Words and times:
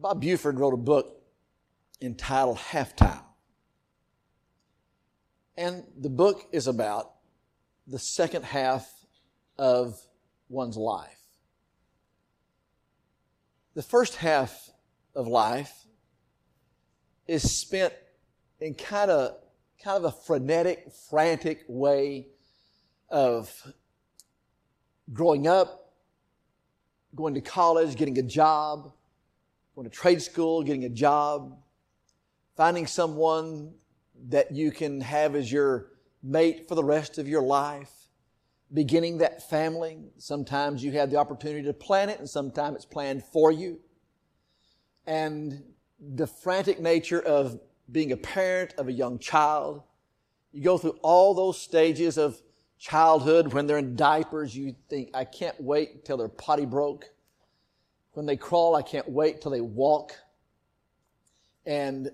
Bob 0.00 0.22
Buford 0.22 0.58
wrote 0.58 0.72
a 0.72 0.78
book 0.78 1.20
entitled 2.00 2.56
Halftime. 2.56 3.22
And 5.58 5.84
the 5.94 6.08
book 6.08 6.48
is 6.52 6.66
about 6.66 7.12
the 7.86 7.98
second 7.98 8.46
half 8.46 8.90
of 9.58 10.00
one's 10.48 10.78
life. 10.78 11.18
The 13.74 13.82
first 13.82 14.16
half 14.16 14.70
of 15.14 15.26
life 15.26 15.84
is 17.26 17.54
spent 17.54 17.92
in 18.58 18.72
kind 18.74 19.10
of 19.10 19.36
kind 19.84 20.02
of 20.02 20.04
a 20.04 20.12
frenetic, 20.12 20.90
frantic 21.10 21.64
way 21.68 22.28
of 23.10 23.50
growing 25.12 25.46
up, 25.46 25.92
going 27.14 27.34
to 27.34 27.42
college, 27.42 27.96
getting 27.96 28.18
a 28.18 28.22
job, 28.22 28.92
going 29.80 29.90
to 29.90 29.96
trade 29.96 30.20
school, 30.20 30.62
getting 30.62 30.84
a 30.84 30.90
job, 30.90 31.56
finding 32.54 32.86
someone 32.86 33.72
that 34.28 34.52
you 34.52 34.70
can 34.70 35.00
have 35.00 35.34
as 35.34 35.50
your 35.50 35.92
mate 36.22 36.68
for 36.68 36.74
the 36.74 36.84
rest 36.84 37.16
of 37.16 37.26
your 37.26 37.40
life, 37.40 37.90
beginning 38.74 39.18
that 39.18 39.48
family. 39.48 39.98
Sometimes 40.18 40.84
you 40.84 40.92
have 40.92 41.10
the 41.10 41.16
opportunity 41.16 41.62
to 41.62 41.72
plan 41.72 42.10
it, 42.10 42.18
and 42.18 42.28
sometimes 42.28 42.76
it's 42.76 42.84
planned 42.84 43.24
for 43.24 43.50
you. 43.50 43.80
And 45.06 45.62
the 45.98 46.26
frantic 46.26 46.78
nature 46.78 47.20
of 47.20 47.58
being 47.90 48.12
a 48.12 48.18
parent 48.18 48.74
of 48.76 48.88
a 48.88 48.92
young 48.92 49.18
child. 49.18 49.82
You 50.52 50.62
go 50.62 50.76
through 50.76 50.98
all 51.02 51.32
those 51.32 51.58
stages 51.58 52.18
of 52.18 52.40
childhood 52.78 53.54
when 53.54 53.66
they're 53.66 53.78
in 53.78 53.96
diapers. 53.96 54.54
You 54.54 54.74
think, 54.90 55.10
I 55.14 55.24
can't 55.24 55.58
wait 55.58 56.04
till 56.04 56.18
they're 56.18 56.28
potty 56.28 56.66
broke. 56.66 57.08
When 58.12 58.26
they 58.26 58.36
crawl, 58.36 58.74
I 58.74 58.82
can't 58.82 59.08
wait 59.08 59.40
till 59.40 59.50
they 59.50 59.60
walk. 59.60 60.14
And 61.64 62.10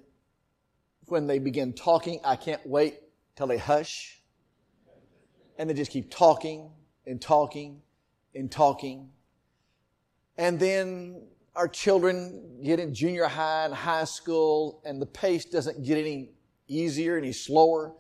when 1.07 1.27
they 1.27 1.39
begin 1.39 1.73
talking, 1.73 2.21
I 2.25 2.37
can't 2.37 2.65
wait 2.67 3.01
till 3.37 3.47
they 3.47 3.59
hush. 3.59 4.21
And 5.59 5.71
they 5.71 5.75
just 5.75 5.91
keep 5.91 6.11
talking 6.11 6.71
and 7.07 7.21
talking 7.21 7.81
and 8.35 8.51
talking. 8.51 9.11
And 10.37 10.59
then 10.59 11.23
our 11.55 11.69
children 11.69 12.61
get 12.63 12.79
in 12.79 12.93
junior 12.93 13.27
high 13.27 13.65
and 13.65 13.75
high 13.75 14.05
school, 14.05 14.83
and 14.85 15.01
the 15.01 15.07
pace 15.07 15.47
doesn't 15.47 15.83
get 15.83 15.97
any 15.97 16.33
easier, 16.69 17.17
any 17.17 17.33
slower. 17.33 17.95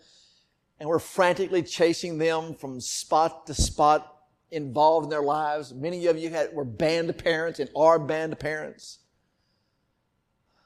And 0.79 0.89
we're 0.89 0.99
frantically 0.99 1.63
chasing 1.63 2.19
them 2.19 2.55
from 2.55 2.81
spot 2.81 3.47
to 3.47 3.55
spot 3.55 4.16
involved 4.51 5.05
in 5.05 5.11
their 5.11 5.23
lives. 5.23 5.75
Many 5.75 6.07
of 6.07 6.19
you 6.19 6.31
had, 6.31 6.53
were 6.53 6.65
band 6.65 7.17
parents 7.19 7.59
and 7.59 7.69
are 7.77 7.99
band 7.99 8.39
parents. 8.39 8.99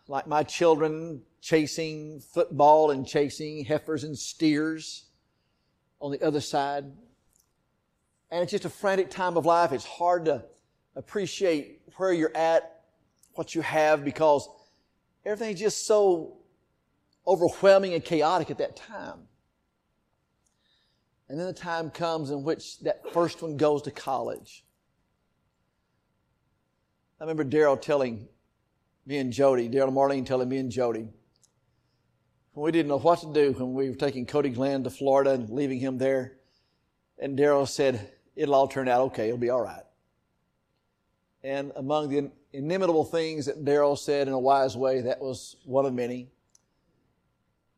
Like 0.07 0.27
my 0.27 0.43
children 0.43 1.23
chasing 1.41 2.21
football 2.21 2.91
and 2.91 3.07
chasing 3.07 3.65
heifers 3.65 4.05
and 4.05 4.19
steers 4.19 5.07
on 6.01 6.11
the 6.13 6.23
other 6.23 6.41
side. 6.41 6.85
And 8.31 8.43
it's 8.43 8.53
just 8.53 8.65
a 8.65 8.71
frantic 8.71 9.11
time 9.11 9.37
of 9.37 9.47
life. 9.47 9.73
It's 9.73 9.85
hard 9.85 10.27
to 10.27 10.45
appreciate 10.97 11.81
where 11.97 12.13
you're 12.13 12.37
at 12.37 12.83
what 13.35 13.55
you 13.55 13.63
have 13.63 14.05
because 14.05 14.49
everything's 15.25 15.61
just 15.61 15.87
so 15.87 16.37
overwhelming 17.27 17.95
and 17.95 18.05
chaotic 18.05 18.51
at 18.51 18.59
that 18.59 18.77
time. 18.77 19.21
And 21.31 21.39
then 21.39 21.47
the 21.47 21.53
time 21.53 21.91
comes 21.91 22.33
in 22.33 22.43
which 22.43 22.81
that 22.81 23.13
first 23.13 23.41
one 23.41 23.57
goes 23.57 23.83
to 23.83 23.93
college. 23.93 24.65
I 27.21 27.23
remember 27.23 27.45
Daryl 27.45 27.81
telling 27.81 28.27
me 29.07 29.19
and 29.19 29.33
Jody, 29.33 29.69
Daryl 29.69 29.93
Marlene 29.93 30.27
telling 30.27 30.49
me 30.49 30.59
and 30.59 30.73
Jody, 30.73 31.09
we 32.53 32.73
didn't 32.73 32.89
know 32.89 32.99
what 32.99 33.21
to 33.21 33.33
do 33.33 33.53
when 33.53 33.75
we 33.75 33.91
were 33.91 33.95
taking 33.95 34.27
Cody 34.27 34.49
Glenn 34.49 34.83
to 34.83 34.91
Florida 34.91 35.31
and 35.31 35.49
leaving 35.51 35.79
him 35.79 35.99
there. 35.99 36.33
And 37.17 37.39
Daryl 37.39 37.69
said, 37.69 38.11
It'll 38.35 38.57
all 38.57 38.67
turn 38.67 38.89
out 38.89 39.03
okay, 39.03 39.27
it'll 39.27 39.39
be 39.39 39.51
all 39.51 39.63
right. 39.63 39.85
And 41.45 41.71
among 41.77 42.09
the 42.09 42.33
inimitable 42.53 43.05
things 43.05 43.47
that 43.47 43.65
Daryl 43.65 43.97
said 43.97 44.27
in 44.27 44.35
a 44.35 44.39
wise 44.39 44.77
way, 44.77 45.03
that 45.03 45.21
was 45.21 45.55
one 45.65 45.87
of 45.87 45.95
many. 45.95 46.33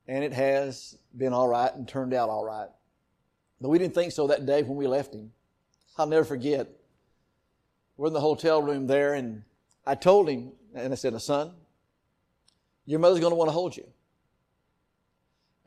And 0.08 0.24
it 0.24 0.32
has 0.32 0.96
been 1.14 1.34
all 1.34 1.48
right 1.48 1.74
and 1.74 1.86
turned 1.86 2.14
out 2.14 2.30
all 2.30 2.46
right. 2.46 2.70
But 3.62 3.68
we 3.68 3.78
didn't 3.78 3.94
think 3.94 4.10
so 4.10 4.26
that 4.26 4.44
day 4.44 4.64
when 4.64 4.76
we 4.76 4.88
left 4.88 5.14
him. 5.14 5.30
I'll 5.96 6.08
never 6.08 6.24
forget. 6.24 6.68
We're 7.96 8.08
in 8.08 8.12
the 8.12 8.20
hotel 8.20 8.60
room 8.60 8.88
there, 8.88 9.14
and 9.14 9.44
I 9.86 9.94
told 9.94 10.28
him, 10.28 10.50
and 10.74 10.92
I 10.92 10.96
said, 10.96 11.18
Son, 11.22 11.52
your 12.86 12.98
mother's 12.98 13.20
going 13.20 13.30
to 13.30 13.36
want 13.36 13.48
to 13.48 13.52
hold 13.52 13.76
you. 13.76 13.86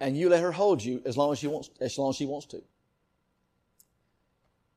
And 0.01 0.17
you 0.17 0.27
let 0.27 0.41
her 0.41 0.51
hold 0.51 0.83
you 0.83 1.01
as 1.05 1.15
long 1.15 1.31
as 1.31 1.39
she 1.39 1.47
wants, 1.47 1.69
as 1.79 1.97
long 1.97 2.09
as 2.09 2.17
she 2.17 2.25
wants 2.25 2.47
to. 2.47 2.61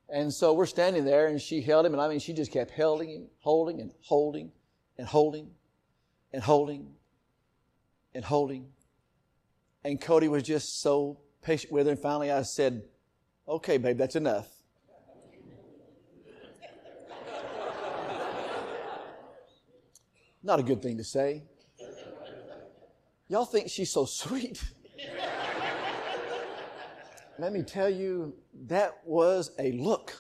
And 0.08 0.32
so 0.32 0.52
we're 0.52 0.66
standing 0.66 1.04
there 1.04 1.26
and 1.26 1.40
she 1.40 1.60
held 1.60 1.86
him, 1.86 1.94
and 1.94 2.00
I 2.00 2.08
mean, 2.08 2.20
she 2.20 2.32
just 2.32 2.52
kept 2.52 2.70
holding 2.70 3.10
him, 3.10 3.26
holding 3.40 3.80
and 3.80 3.92
holding 4.00 4.52
and 4.96 5.08
holding 5.08 5.50
and 6.32 6.40
holding 6.40 6.94
and 8.14 8.24
holding. 8.24 8.68
And 9.82 10.00
Cody 10.00 10.28
was 10.28 10.44
just 10.44 10.80
so 10.80 11.18
patient 11.42 11.72
with 11.72 11.86
her. 11.86 11.92
And 11.92 12.00
finally 12.00 12.30
I 12.30 12.42
said, 12.42 12.84
Okay, 13.48 13.78
babe, 13.78 13.96
that's 13.96 14.14
enough. 14.14 14.46
Not 20.42 20.60
a 20.60 20.62
good 20.62 20.82
thing 20.82 20.98
to 20.98 21.04
say. 21.04 21.44
Y'all 23.28 23.46
think 23.46 23.70
she's 23.70 23.90
so 23.90 24.04
sweet. 24.04 24.62
Let 27.38 27.52
me 27.52 27.62
tell 27.62 27.88
you, 27.88 28.34
that 28.66 28.98
was 29.04 29.52
a 29.58 29.72
look. 29.72 30.12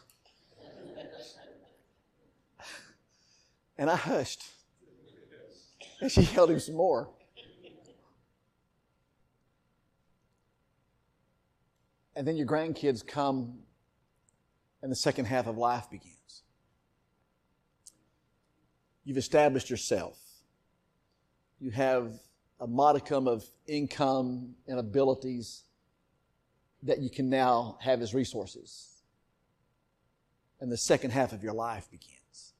And 3.76 3.90
I 3.90 3.96
hushed. 3.96 4.44
And 6.00 6.10
she 6.10 6.22
held 6.22 6.50
him 6.50 6.60
some 6.60 6.76
more. 6.76 7.10
And 12.18 12.26
then 12.26 12.36
your 12.36 12.48
grandkids 12.48 13.06
come, 13.06 13.60
and 14.82 14.90
the 14.90 14.96
second 14.96 15.26
half 15.26 15.46
of 15.46 15.56
life 15.56 15.88
begins. 15.88 16.42
You've 19.04 19.18
established 19.18 19.70
yourself. 19.70 20.18
You 21.60 21.70
have 21.70 22.18
a 22.58 22.66
modicum 22.66 23.28
of 23.28 23.44
income 23.68 24.56
and 24.66 24.80
abilities 24.80 25.62
that 26.82 26.98
you 26.98 27.08
can 27.08 27.30
now 27.30 27.78
have 27.80 28.02
as 28.02 28.14
resources. 28.14 29.00
And 30.60 30.72
the 30.72 30.76
second 30.76 31.12
half 31.12 31.32
of 31.32 31.44
your 31.44 31.54
life 31.54 31.88
begins. 31.88 32.54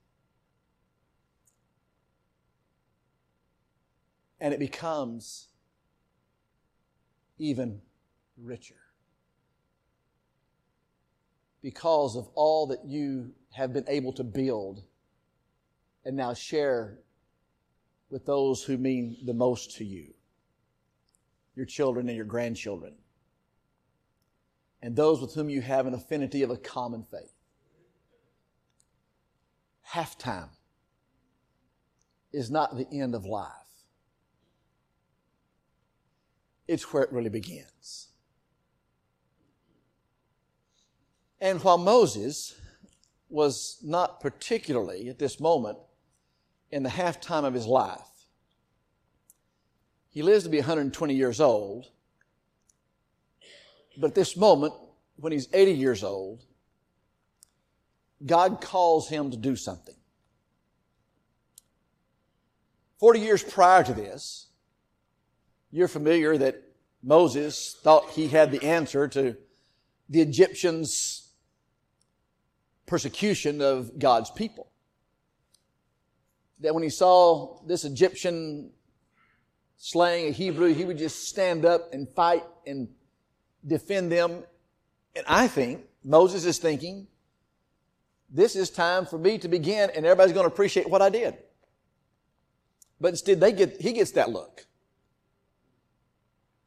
And 4.39 4.55
it 4.55 4.61
becomes 4.61 5.49
even 7.41 7.81
richer. 8.37 8.78
Because 11.63 12.17
of 12.17 12.29
all 12.35 12.67
that 12.69 12.85
you 12.85 13.33
have 13.53 13.73
been 13.73 13.85
able 13.89 14.13
to 14.15 14.25
build 14.25 14.83
and 16.05 16.17
now 16.17 16.35
share 16.35 16.99
with 18.11 18.25
those 18.25 18.63
who 18.63 18.79
mean 18.79 19.17
the 19.25 19.35
most 19.35 19.77
to 19.77 19.85
you 19.85 20.15
your 21.55 21.67
children 21.67 22.07
and 22.09 22.17
your 22.17 22.25
grandchildren 22.25 22.95
and 24.83 24.95
those 24.95 25.21
with 25.21 25.35
whom 25.35 25.51
you 25.51 25.61
have 25.61 25.87
an 25.87 25.95
affinity 25.95 26.43
of 26.43 26.51
a 26.51 26.57
common 26.57 27.03
faith. 27.03 27.33
Halftime 29.93 30.51
is 32.33 32.51
not 32.51 32.77
the 32.77 32.87
end 32.93 33.15
of 33.15 33.25
life. 33.25 33.51
It's 36.69 36.93
where 36.93 37.03
it 37.03 37.13
really 37.13 37.31
begins. 37.31 38.09
And 41.41 41.63
while 41.63 41.79
Moses 41.79 42.55
was 43.29 43.79
not 43.83 44.21
particularly 44.21 45.09
at 45.09 45.19
this 45.19 45.39
moment 45.39 45.79
in 46.71 46.83
the 46.83 46.89
halftime 46.89 47.45
of 47.45 47.55
his 47.55 47.67
life, 47.67 48.01
he 50.11 50.23
lives 50.23 50.45
to 50.45 50.51
be 50.51 50.59
120 50.59 51.15
years 51.15 51.41
old 51.41 51.91
but 53.99 54.09
at 54.09 54.15
this 54.15 54.37
moment, 54.37 54.75
when 55.17 55.33
he's 55.33 55.49
80 55.53 55.73
years 55.73 56.05
old, 56.05 56.45
God 58.25 58.61
calls 58.61 59.09
him 59.09 59.31
to 59.31 59.37
do 59.37 59.57
something. 59.57 59.95
40 63.01 63.21
years 63.21 63.43
prior 63.43 63.83
to 63.83 63.93
this, 63.93 64.47
you're 65.71 65.89
familiar 65.89 66.37
that 66.39 66.63
Moses 67.03 67.77
thought 67.83 68.11
he 68.11 68.29
had 68.29 68.51
the 68.51 68.65
answer 68.65 69.07
to 69.09 69.37
the 70.09 70.21
Egyptians' 70.21 71.28
persecution 72.89 73.61
of 73.61 73.99
God's 73.99 74.31
people. 74.31 74.67
that 76.61 76.75
when 76.75 76.83
he 76.83 76.91
saw 76.91 77.61
this 77.67 77.85
Egyptian 77.85 78.71
slaying 79.77 80.29
a 80.29 80.31
Hebrew, 80.33 80.75
he 80.75 80.85
would 80.85 80.99
just 80.99 81.29
stand 81.29 81.65
up 81.65 81.93
and 81.93 82.09
fight 82.09 82.45
and 82.67 82.89
defend 83.67 84.11
them. 84.11 84.43
And 85.15 85.25
I 85.29 85.47
think 85.49 85.85
Moses 86.03 86.45
is 86.45 86.59
thinking, 86.59 87.07
this 88.29 88.57
is 88.57 88.71
time 88.71 89.07
for 89.07 89.19
me 89.19 89.39
to 89.39 89.49
begin 89.49 89.91
and 89.95 90.05
everybody's 90.05 90.35
going 90.35 90.49
to 90.49 90.53
appreciate 90.53 90.91
what 90.91 91.01
I 91.01 91.11
did. 91.11 91.37
But 93.01 93.11
instead 93.11 93.41
they 93.41 93.53
get, 93.53 93.81
he 93.81 93.93
gets 93.93 94.11
that 94.13 94.31
look. 94.31 94.67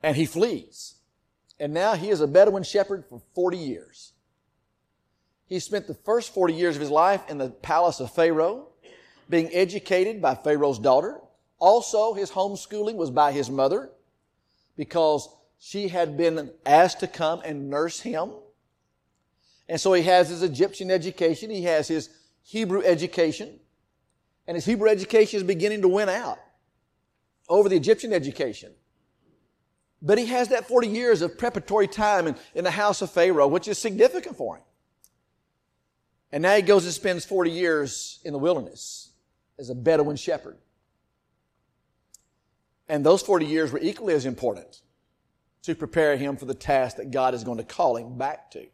And 0.02 0.16
he 0.16 0.26
flees. 0.26 0.96
And 1.60 1.74
now 1.74 1.94
he 1.96 2.10
is 2.10 2.22
a 2.22 2.28
Bedouin 2.28 2.64
shepherd 2.64 3.06
for 3.08 3.22
40 3.36 3.58
years. 3.58 4.14
He 5.52 5.60
spent 5.60 5.86
the 5.86 5.94
first 5.94 6.34
40 6.34 6.54
years 6.54 6.78
of 6.78 6.80
his 6.80 6.90
life 6.90 7.30
in 7.30 7.38
the 7.38 7.50
palace 7.50 8.00
of 8.00 8.10
Pharaoh, 8.14 8.70
being 9.30 9.50
educated 9.52 10.22
by 10.22 10.34
Pharaoh's 10.34 10.80
daughter. 10.80 11.20
Also, 11.60 12.14
his 12.14 12.32
homeschooling 12.32 12.96
was 12.96 13.12
by 13.12 13.34
his 13.34 13.50
mother 13.50 13.90
because 14.78 15.28
she 15.60 15.90
had 15.90 16.16
been 16.16 16.54
asked 16.66 17.02
to 17.02 17.08
come 17.08 17.42
and 17.44 17.70
nurse 17.70 18.00
him. 18.00 18.32
And 19.68 19.80
so 19.80 19.92
he 19.92 20.04
has 20.04 20.30
his 20.30 20.42
Egyptian 20.42 20.90
education. 20.90 21.50
He 21.50 21.64
has 21.64 21.86
his 21.86 22.10
Hebrew 22.44 22.82
education. 22.82 23.60
And 24.48 24.56
his 24.56 24.64
Hebrew 24.64 24.88
education 24.88 25.36
is 25.36 25.44
beginning 25.44 25.82
to 25.82 25.90
win 25.90 26.08
out 26.08 26.40
over 27.50 27.68
the 27.68 27.76
Egyptian 27.76 28.14
education. 28.14 28.72
But 30.02 30.18
he 30.18 30.28
has 30.28 30.48
that 30.48 30.70
40 30.70 30.88
years 30.88 31.22
of 31.22 31.38
preparatory 31.38 31.90
time 31.90 32.28
in, 32.28 32.38
in 32.56 32.64
the 32.64 32.72
house 32.72 33.02
of 33.02 33.12
Pharaoh, 33.12 33.50
which 33.50 33.68
is 33.68 33.78
significant 33.78 34.38
for 34.38 34.56
him. 34.56 34.64
And 36.32 36.44
now 36.44 36.56
he 36.56 36.62
goes 36.62 36.86
and 36.86 36.94
spends 36.94 37.26
40 37.26 37.52
years 37.52 38.20
in 38.24 38.34
the 38.34 38.40
wilderness 38.40 39.12
as 39.60 39.70
a 39.70 39.76
Bedouin 39.76 40.16
shepherd. 40.16 40.58
And 42.88 43.06
those 43.06 43.22
40 43.22 43.46
years 43.46 43.72
were 43.72 43.80
equally 43.82 44.14
as 44.14 44.26
important 44.26 44.82
to 45.64 45.76
prepare 45.76 46.18
him 46.18 46.38
for 46.38 46.46
the 46.46 46.54
task 46.54 46.98
that 46.98 47.12
God 47.12 47.34
is 47.34 47.44
going 47.44 47.58
to 47.58 47.64
call 47.64 47.98
him 47.98 48.18
back 48.18 48.52
to. 48.52 48.66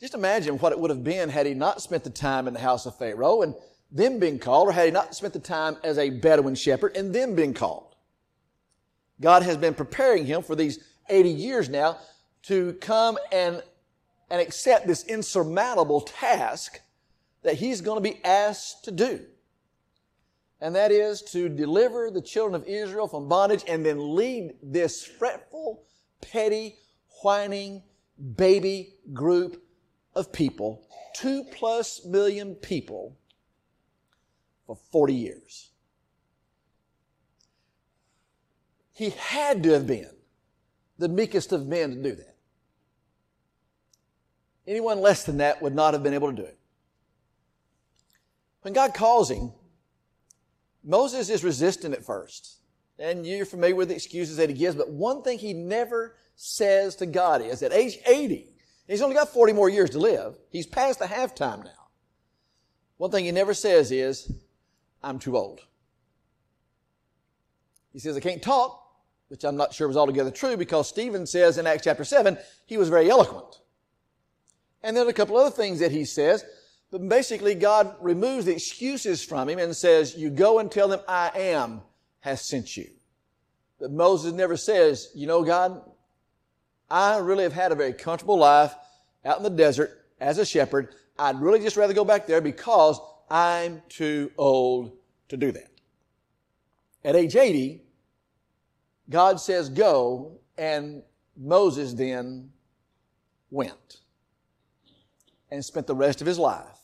Just 0.00 0.14
imagine 0.14 0.58
what 0.58 0.72
it 0.72 0.78
would 0.78 0.90
have 0.90 1.04
been 1.04 1.28
had 1.28 1.46
he 1.46 1.54
not 1.54 1.80
spent 1.80 2.04
the 2.04 2.10
time 2.10 2.46
in 2.46 2.54
the 2.54 2.60
house 2.60 2.84
of 2.84 2.98
Pharaoh 2.98 3.42
and 3.42 3.54
then 3.90 4.18
been 4.18 4.38
called, 4.38 4.68
or 4.68 4.72
had 4.72 4.86
he 4.86 4.90
not 4.90 5.14
spent 5.14 5.32
the 5.32 5.38
time 5.38 5.76
as 5.82 5.96
a 5.96 6.10
Bedouin 6.10 6.54
shepherd 6.54 6.96
and 6.96 7.14
then 7.14 7.34
been 7.34 7.54
called. 7.54 7.94
God 9.20 9.42
has 9.42 9.56
been 9.56 9.74
preparing 9.74 10.26
him 10.26 10.42
for 10.42 10.54
these 10.54 10.78
80 11.08 11.30
years 11.30 11.68
now 11.68 11.98
to 12.42 12.74
come 12.74 13.16
and, 13.32 13.62
and 14.30 14.40
accept 14.40 14.86
this 14.86 15.04
insurmountable 15.04 16.00
task 16.00 16.80
that 17.42 17.54
he's 17.54 17.80
going 17.80 18.02
to 18.02 18.10
be 18.10 18.22
asked 18.24 18.84
to 18.84 18.90
do. 18.90 19.24
And 20.60 20.74
that 20.74 20.90
is 20.90 21.22
to 21.32 21.48
deliver 21.48 22.10
the 22.10 22.22
children 22.22 22.54
of 22.54 22.66
Israel 22.66 23.08
from 23.08 23.28
bondage 23.28 23.64
and 23.68 23.84
then 23.84 24.16
lead 24.16 24.54
this 24.62 25.04
fretful, 25.04 25.84
petty, 26.20 26.76
whining, 27.22 27.82
baby 28.36 28.94
group 29.12 29.62
of 30.14 30.32
people, 30.32 30.86
two 31.14 31.44
plus 31.52 32.04
million 32.04 32.54
people, 32.54 33.16
for 34.66 34.76
40 34.90 35.14
years. 35.14 35.70
He 38.92 39.10
had 39.10 39.62
to 39.62 39.70
have 39.72 39.86
been 39.86 40.10
the 40.98 41.08
meekest 41.08 41.52
of 41.52 41.66
men 41.66 41.90
to 41.90 42.02
do 42.02 42.14
that. 42.14 42.35
Anyone 44.66 45.00
less 45.00 45.24
than 45.24 45.38
that 45.38 45.62
would 45.62 45.74
not 45.74 45.94
have 45.94 46.02
been 46.02 46.14
able 46.14 46.30
to 46.30 46.36
do 46.36 46.42
it. 46.42 46.58
When 48.62 48.74
God 48.74 48.94
calls 48.94 49.30
him, 49.30 49.52
Moses 50.82 51.30
is 51.30 51.44
resistant 51.44 51.94
at 51.94 52.04
first. 52.04 52.60
And 52.98 53.26
you're 53.26 53.46
familiar 53.46 53.76
with 53.76 53.88
the 53.88 53.94
excuses 53.94 54.38
that 54.38 54.48
he 54.48 54.56
gives, 54.56 54.74
but 54.74 54.90
one 54.90 55.22
thing 55.22 55.38
he 55.38 55.52
never 55.52 56.16
says 56.34 56.96
to 56.96 57.06
God 57.06 57.42
is 57.42 57.62
at 57.62 57.72
age 57.72 57.98
80, 58.06 58.48
he's 58.86 59.02
only 59.02 59.14
got 59.14 59.28
40 59.28 59.52
more 59.52 59.68
years 59.68 59.90
to 59.90 59.98
live. 59.98 60.36
He's 60.50 60.66
past 60.66 60.98
the 60.98 61.04
halftime 61.04 61.64
now. 61.64 61.88
One 62.96 63.10
thing 63.10 63.26
he 63.26 63.32
never 63.32 63.52
says 63.52 63.92
is, 63.92 64.32
I'm 65.02 65.18
too 65.18 65.36
old. 65.36 65.60
He 67.92 67.98
says, 67.98 68.16
I 68.16 68.20
can't 68.20 68.42
talk 68.42 68.86
which 69.28 69.44
I'm 69.44 69.56
not 69.56 69.74
sure 69.74 69.88
was 69.88 69.96
altogether 69.96 70.30
true 70.30 70.56
because 70.56 70.88
Stephen 70.88 71.26
says 71.26 71.58
in 71.58 71.66
Acts 71.66 71.84
chapter 71.84 72.04
7, 72.04 72.38
he 72.64 72.76
was 72.76 72.88
very 72.88 73.10
eloquent. 73.10 73.60
And 74.86 74.96
then 74.96 75.08
a 75.08 75.12
couple 75.12 75.36
other 75.36 75.50
things 75.50 75.80
that 75.80 75.90
he 75.90 76.04
says, 76.04 76.44
but 76.92 77.08
basically 77.08 77.56
God 77.56 77.96
removes 78.00 78.44
the 78.44 78.52
excuses 78.52 79.20
from 79.20 79.48
him 79.48 79.58
and 79.58 79.74
says, 79.74 80.16
you 80.16 80.30
go 80.30 80.60
and 80.60 80.70
tell 80.70 80.86
them 80.86 81.00
I 81.08 81.32
am 81.34 81.82
has 82.20 82.40
sent 82.40 82.76
you. 82.76 82.88
But 83.80 83.90
Moses 83.90 84.32
never 84.32 84.56
says, 84.56 85.10
you 85.12 85.26
know 85.26 85.42
God, 85.42 85.82
I 86.88 87.16
really 87.16 87.42
have 87.42 87.52
had 87.52 87.72
a 87.72 87.74
very 87.74 87.94
comfortable 87.94 88.38
life 88.38 88.76
out 89.24 89.38
in 89.38 89.42
the 89.42 89.50
desert 89.50 90.06
as 90.20 90.38
a 90.38 90.46
shepherd. 90.46 90.94
I'd 91.18 91.40
really 91.40 91.58
just 91.58 91.76
rather 91.76 91.92
go 91.92 92.04
back 92.04 92.28
there 92.28 92.40
because 92.40 93.00
I'm 93.28 93.82
too 93.88 94.30
old 94.38 94.92
to 95.30 95.36
do 95.36 95.50
that. 95.50 95.72
At 97.04 97.16
age 97.16 97.34
80, 97.34 97.82
God 99.10 99.40
says 99.40 99.68
go, 99.68 100.38
and 100.56 101.02
Moses 101.36 101.92
then 101.92 102.52
went 103.50 104.02
and 105.50 105.64
spent 105.64 105.86
the 105.86 105.94
rest 105.94 106.20
of 106.20 106.26
his 106.26 106.38
life 106.38 106.78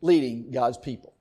leading 0.00 0.50
God's 0.50 0.78
people. 0.78 1.14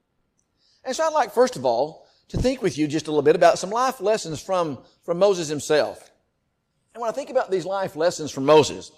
And 0.84 0.96
so 0.96 1.04
I'd 1.04 1.14
like, 1.14 1.34
first 1.34 1.56
of 1.56 1.66
all, 1.66 2.08
to 2.30 2.38
think 2.38 2.62
with 2.62 2.78
you 2.78 2.88
just 2.88 3.08
a 3.08 3.12
little 3.12 3.24
bit 3.24 3.36
about 3.36 3.60
some 3.60 3.70
life 3.70 4.02
lessons 4.02 4.42
from, 4.42 4.80
from 5.04 5.20
Moses 5.20 5.48
himself. 5.48 6.12
And 6.94 7.02
when 7.02 7.10
I 7.10 7.14
think 7.14 7.30
about 7.30 7.52
these 7.52 7.66
life 7.66 7.96
lessons 7.96 8.32
from 8.32 8.46
Moses, 8.46 8.92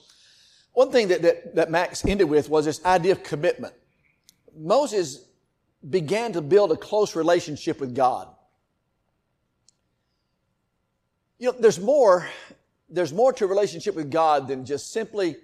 one 0.73 0.91
thing 0.91 1.07
that, 1.07 1.21
that, 1.23 1.55
that 1.55 1.71
Max 1.71 2.05
ended 2.05 2.29
with 2.29 2.49
was 2.49 2.65
this 2.65 2.83
idea 2.85 3.13
of 3.13 3.23
commitment. 3.23 3.73
Moses 4.55 5.25
began 5.87 6.33
to 6.33 6.41
build 6.41 6.71
a 6.71 6.75
close 6.75 7.15
relationship 7.15 7.79
with 7.79 7.95
God. 7.95 8.27
You 11.39 11.51
know, 11.51 11.57
there's 11.59 11.79
more, 11.79 12.27
there's 12.89 13.13
more 13.13 13.31
to 13.33 13.45
a 13.45 13.47
relationship 13.47 13.95
with 13.95 14.11
God 14.11 14.47
than 14.47 14.65
just 14.65 14.91
simply 14.91 15.37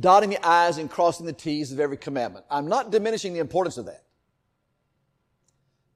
dotting 0.00 0.30
the 0.30 0.46
I's 0.46 0.78
and 0.78 0.90
crossing 0.90 1.26
the 1.26 1.32
T's 1.32 1.72
of 1.72 1.80
every 1.80 1.96
commandment. 1.96 2.44
I'm 2.50 2.68
not 2.68 2.90
diminishing 2.90 3.32
the 3.32 3.40
importance 3.40 3.78
of 3.78 3.86
that. 3.86 4.04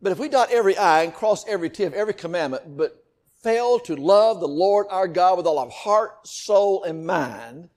But 0.00 0.12
if 0.12 0.18
we 0.18 0.28
dot 0.28 0.50
every 0.50 0.76
I 0.76 1.02
and 1.02 1.14
cross 1.14 1.46
every 1.46 1.70
T 1.70 1.84
of 1.84 1.94
every 1.94 2.14
commandment, 2.14 2.76
but 2.76 3.04
fail 3.42 3.78
to 3.80 3.94
love 3.94 4.40
the 4.40 4.48
Lord 4.48 4.86
our 4.90 5.06
God 5.06 5.36
with 5.36 5.46
all 5.46 5.58
our 5.58 5.70
heart, 5.70 6.26
soul, 6.26 6.82
and 6.84 7.06
mind, 7.06 7.68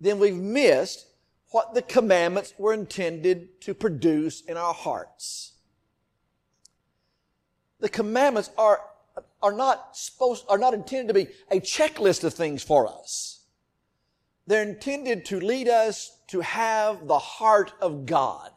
then 0.00 0.18
we've 0.18 0.34
missed 0.34 1.06
what 1.50 1.74
the 1.74 1.82
commandments 1.82 2.54
were 2.58 2.72
intended 2.72 3.60
to 3.62 3.74
produce 3.74 4.42
in 4.42 4.56
our 4.56 4.74
hearts. 4.74 5.52
The 7.80 7.88
commandments 7.88 8.50
are 8.56 8.80
are 9.42 9.52
not 9.52 9.96
supposed, 9.96 10.44
are 10.48 10.58
not 10.58 10.74
intended 10.74 11.08
to 11.08 11.14
be 11.14 11.28
a 11.50 11.60
checklist 11.60 12.24
of 12.24 12.34
things 12.34 12.62
for 12.62 12.88
us. 12.88 13.37
They're 14.48 14.62
intended 14.62 15.26
to 15.26 15.40
lead 15.40 15.68
us 15.68 16.20
to 16.28 16.40
have 16.40 17.06
the 17.06 17.18
heart 17.18 17.74
of 17.82 18.06
God. 18.06 18.50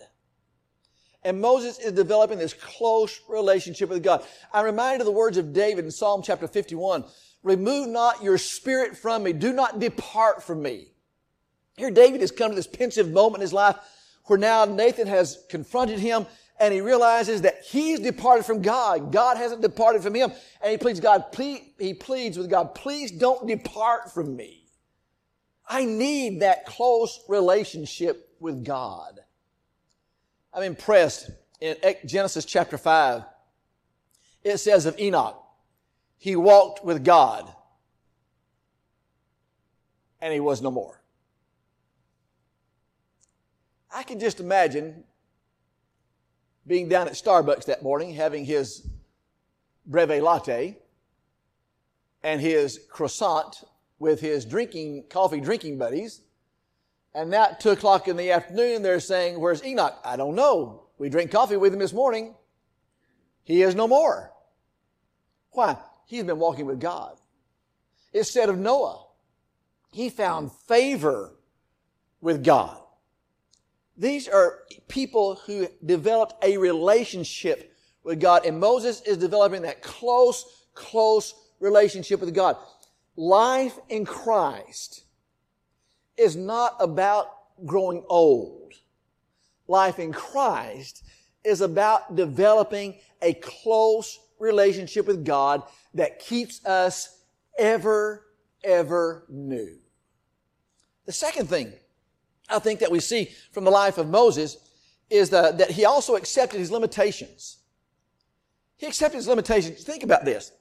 And 1.22 1.42
Moses 1.42 1.80
is 1.80 1.92
developing 1.92 2.38
this 2.38 2.54
close 2.54 3.20
relationship 3.28 3.90
with 3.90 4.02
God. 4.02 4.26
I'm 4.54 4.64
reminded 4.64 5.02
of 5.02 5.06
the 5.06 5.12
words 5.12 5.38
of 5.38 5.52
David 5.52 5.84
in 5.84 5.92
Psalm 5.92 6.22
chapter 6.24 6.48
51. 6.48 7.04
Remove 7.44 7.90
not 7.90 8.24
your 8.24 8.38
spirit 8.38 8.96
from 8.96 9.24
me. 9.24 9.34
Do 9.34 9.52
not 9.52 9.80
depart 9.80 10.42
from 10.42 10.62
me. 10.62 10.94
Here 11.76 11.92
David 11.92 12.22
has 12.22 12.32
come 12.32 12.52
to 12.52 12.56
this 12.56 12.68
pensive 12.68 13.12
moment 13.12 13.36
in 13.36 13.42
his 13.42 13.54
life 13.54 13.76
where 14.28 14.40
now 14.40 14.64
Nathan 14.64 15.08
has 15.08 15.44
confronted 15.50 16.00
him 16.00 16.26
and 16.62 16.74
he 16.74 16.80
realizes 16.80 17.42
that 17.42 17.66
he's 17.66 18.00
departed 18.00 18.46
from 18.46 18.62
God. 18.62 19.12
God 19.12 19.36
hasn't 19.36 19.62
departed 19.62 20.04
from 20.04 20.16
him. 20.16 20.32
And 20.62 20.72
he 20.72 20.78
pleads 20.78 21.02
God, 21.02 21.34
please, 21.34 21.64
he 21.78 21.94
pleads 21.94 22.38
with 22.38 22.50
God, 22.50 22.76
please 22.76 23.12
don't 23.12 23.46
depart 23.46 24.14
from 24.14 24.38
me. 24.38 24.62
I 25.74 25.86
need 25.86 26.42
that 26.42 26.66
close 26.66 27.22
relationship 27.30 28.36
with 28.42 28.66
God. 28.66 29.22
I'm 30.54 30.64
impressed 30.64 31.30
in 31.62 31.78
Genesis 32.06 32.44
chapter 32.44 32.78
5. 32.78 33.24
It 34.44 34.58
says 34.58 34.86
of 34.86 35.00
Enoch, 35.00 35.42
he 36.18 36.36
walked 36.36 36.84
with 36.84 37.06
God 37.06 37.50
and 40.20 40.34
he 40.34 40.42
was 40.42 40.62
no 40.62 40.72
more. 40.72 41.02
I 43.90 44.04
can 44.04 44.20
just 44.20 44.42
imagine 44.42 45.06
being 46.68 46.90
down 46.90 47.08
at 47.08 47.14
Starbucks 47.14 47.66
that 47.66 47.82
morning, 47.82 48.14
having 48.14 48.44
his 48.44 48.86
breve 49.86 50.22
latte 50.22 50.80
and 52.24 52.42
his 52.42 52.78
croissant 52.90 53.64
with 54.02 54.20
his 54.20 54.46
drinking, 54.46 55.04
coffee 55.12 55.40
drinking 55.40 55.78
buddies. 55.78 56.22
And 57.14 57.30
now 57.30 57.44
at 57.44 57.60
two 57.60 57.70
o'clock 57.70 58.08
in 58.08 58.18
the 58.18 58.32
afternoon, 58.32 58.82
they're 58.82 59.00
saying, 59.00 59.40
where's 59.40 59.64
Enoch? 59.64 59.96
I 60.04 60.18
don't 60.18 60.34
know. 60.34 60.88
We 60.98 61.08
drank 61.08 61.30
coffee 61.30 61.56
with 61.56 61.72
him 61.72 61.78
this 61.78 61.94
morning. 61.94 62.34
He 63.44 63.62
is 63.62 63.76
no 63.76 63.88
more. 63.88 64.32
Why? 65.52 65.78
He's 66.08 66.24
been 66.24 66.40
walking 66.40 66.66
with 66.66 66.80
God. 66.80 67.16
Said 68.24 68.50
of 68.50 68.58
Noah, 68.58 69.06
he 69.92 70.10
found 70.10 70.52
favor 70.52 71.36
with 72.22 72.44
God. 72.44 72.80
These 73.98 74.28
are 74.28 74.62
people 74.88 75.36
who 75.46 75.68
developed 75.86 76.44
a 76.44 76.58
relationship 76.58 77.78
with 78.04 78.20
God, 78.20 78.48
and 78.48 78.60
Moses 78.60 79.02
is 79.02 79.18
developing 79.18 79.62
that 79.62 79.84
close, 79.84 80.66
close 80.74 81.36
relationship 81.60 82.20
with 82.20 82.34
God. 82.34 82.58
Life 83.16 83.78
in 83.90 84.06
Christ 84.06 85.04
is 86.18 86.36
not 86.36 86.76
about 86.80 87.28
growing 87.66 88.04
old. 88.08 88.74
Life 89.68 90.00
in 90.00 90.12
Christ 90.12 91.04
is 91.44 91.62
about 91.62 92.16
developing 92.16 92.96
a 93.22 93.34
close 93.34 94.20
relationship 94.40 95.08
with 95.08 95.26
God 95.26 95.64
that 95.94 96.20
keeps 96.20 96.66
us 96.66 97.22
ever, 97.58 98.26
ever 98.64 99.26
new. 99.30 99.78
The 101.06 101.12
second 101.12 101.48
thing 101.48 101.74
I 102.50 102.60
think 102.60 102.80
that 102.80 102.92
we 102.92 103.00
see 103.00 103.32
from 103.52 103.64
the 103.64 103.72
life 103.72 103.98
of 103.98 104.10
Moses 104.10 104.58
is 105.10 105.30
the, 105.30 105.52
that 105.58 105.72
he 105.72 105.86
also 105.86 106.16
accepted 106.16 106.60
his 106.60 106.72
limitations. 106.72 107.60
He 108.78 108.88
accepted 108.88 109.18
his 109.18 109.28
limitations. 109.28 109.84
Think 109.84 110.04
about 110.04 110.26
this. 110.26 110.52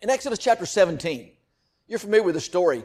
In 0.00 0.10
Exodus 0.10 0.38
chapter 0.38 0.66
17, 0.66 1.33
you're 1.86 1.98
familiar 1.98 2.24
with 2.24 2.34
the 2.34 2.40
story. 2.40 2.84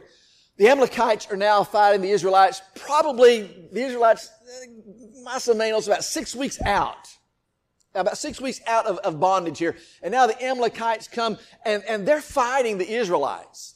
The 0.56 0.68
Amalekites 0.68 1.30
are 1.30 1.36
now 1.36 1.64
fighting 1.64 2.02
the 2.02 2.10
Israelites. 2.10 2.60
Probably 2.74 3.68
the 3.72 3.82
Israelites, 3.82 4.28
uh, 4.28 5.26
Masamenos, 5.26 5.86
about 5.86 6.04
six 6.04 6.34
weeks 6.34 6.60
out. 6.62 7.08
About 7.94 8.18
six 8.18 8.40
weeks 8.40 8.60
out 8.66 8.86
of, 8.86 8.98
of 8.98 9.18
bondage 9.18 9.58
here. 9.58 9.76
And 10.02 10.12
now 10.12 10.26
the 10.26 10.40
Amalekites 10.44 11.08
come 11.08 11.38
and, 11.64 11.82
and 11.88 12.06
they're 12.06 12.20
fighting 12.20 12.78
the 12.78 12.88
Israelites. 12.88 13.74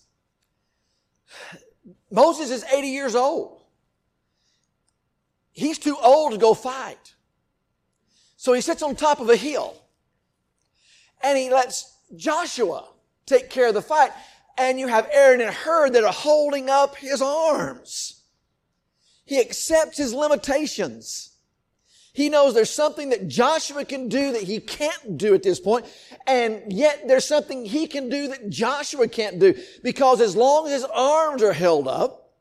Moses 2.11 2.51
is 2.51 2.65
80 2.65 2.89
years 2.89 3.15
old. 3.15 3.63
He's 5.53 5.79
too 5.79 5.97
old 6.03 6.33
to 6.33 6.39
go 6.39 6.53
fight. 6.53 7.15
So 8.37 8.53
he 8.53 8.61
sits 8.61 8.83
on 8.83 8.95
top 8.95 9.21
of 9.21 9.31
a 9.31 9.37
hill 9.37 9.75
and 11.23 11.39
he 11.39 11.51
lets 11.51 11.97
Joshua 12.15 12.85
take 13.27 13.49
care 13.51 13.69
of 13.69 13.75
the 13.75 13.83
fight. 13.83 14.11
And 14.57 14.79
you 14.79 14.89
have 14.89 15.09
Aaron 15.13 15.41
and 15.41 15.55
Hur 15.55 15.91
that 15.91 16.05
are 16.05 16.13
holding 16.13 16.71
up 16.71 16.97
his 16.97 17.21
arms. 17.21 18.23
He 19.25 19.41
accepts 19.41 19.99
his 19.99 20.13
limitations. 20.13 21.31
He 22.13 22.29
knows 22.29 22.55
there's 22.55 22.71
something 22.71 23.09
that 23.11 23.27
Joshua 23.27 23.85
can 23.85 24.09
do 24.09 24.33
that 24.33 24.43
he 24.43 24.61
can't 24.61 25.19
do 25.19 25.35
at 25.35 25.43
this 25.43 25.59
point, 25.59 25.85
and 26.29 26.73
yet 26.73 27.09
there's 27.09 27.25
something 27.25 27.65
he 27.65 27.89
can 27.89 28.09
do 28.09 28.29
that 28.29 28.49
Joshua 28.49 29.09
can't 29.09 29.41
do. 29.41 29.61
Because 29.83 30.21
as 30.21 30.37
long 30.37 30.67
as 30.67 30.73
his 30.73 30.85
arms 30.85 31.43
are 31.43 31.53
held 31.53 31.89
up, 31.89 32.33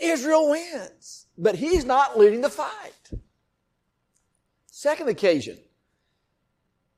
Israel 0.00 0.50
wins. 0.50 1.26
But 1.38 1.54
he's 1.54 1.84
not 1.84 2.18
leading 2.18 2.40
the 2.40 2.50
fight. 2.50 3.10
Second 4.66 5.08
occasion 5.08 5.58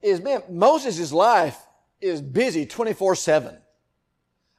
is, 0.01 0.23
man, 0.23 0.43
Moses' 0.49 1.13
life 1.13 1.59
is 2.01 2.23
busy 2.23 2.65
24 2.65 3.17
7. 3.17 3.59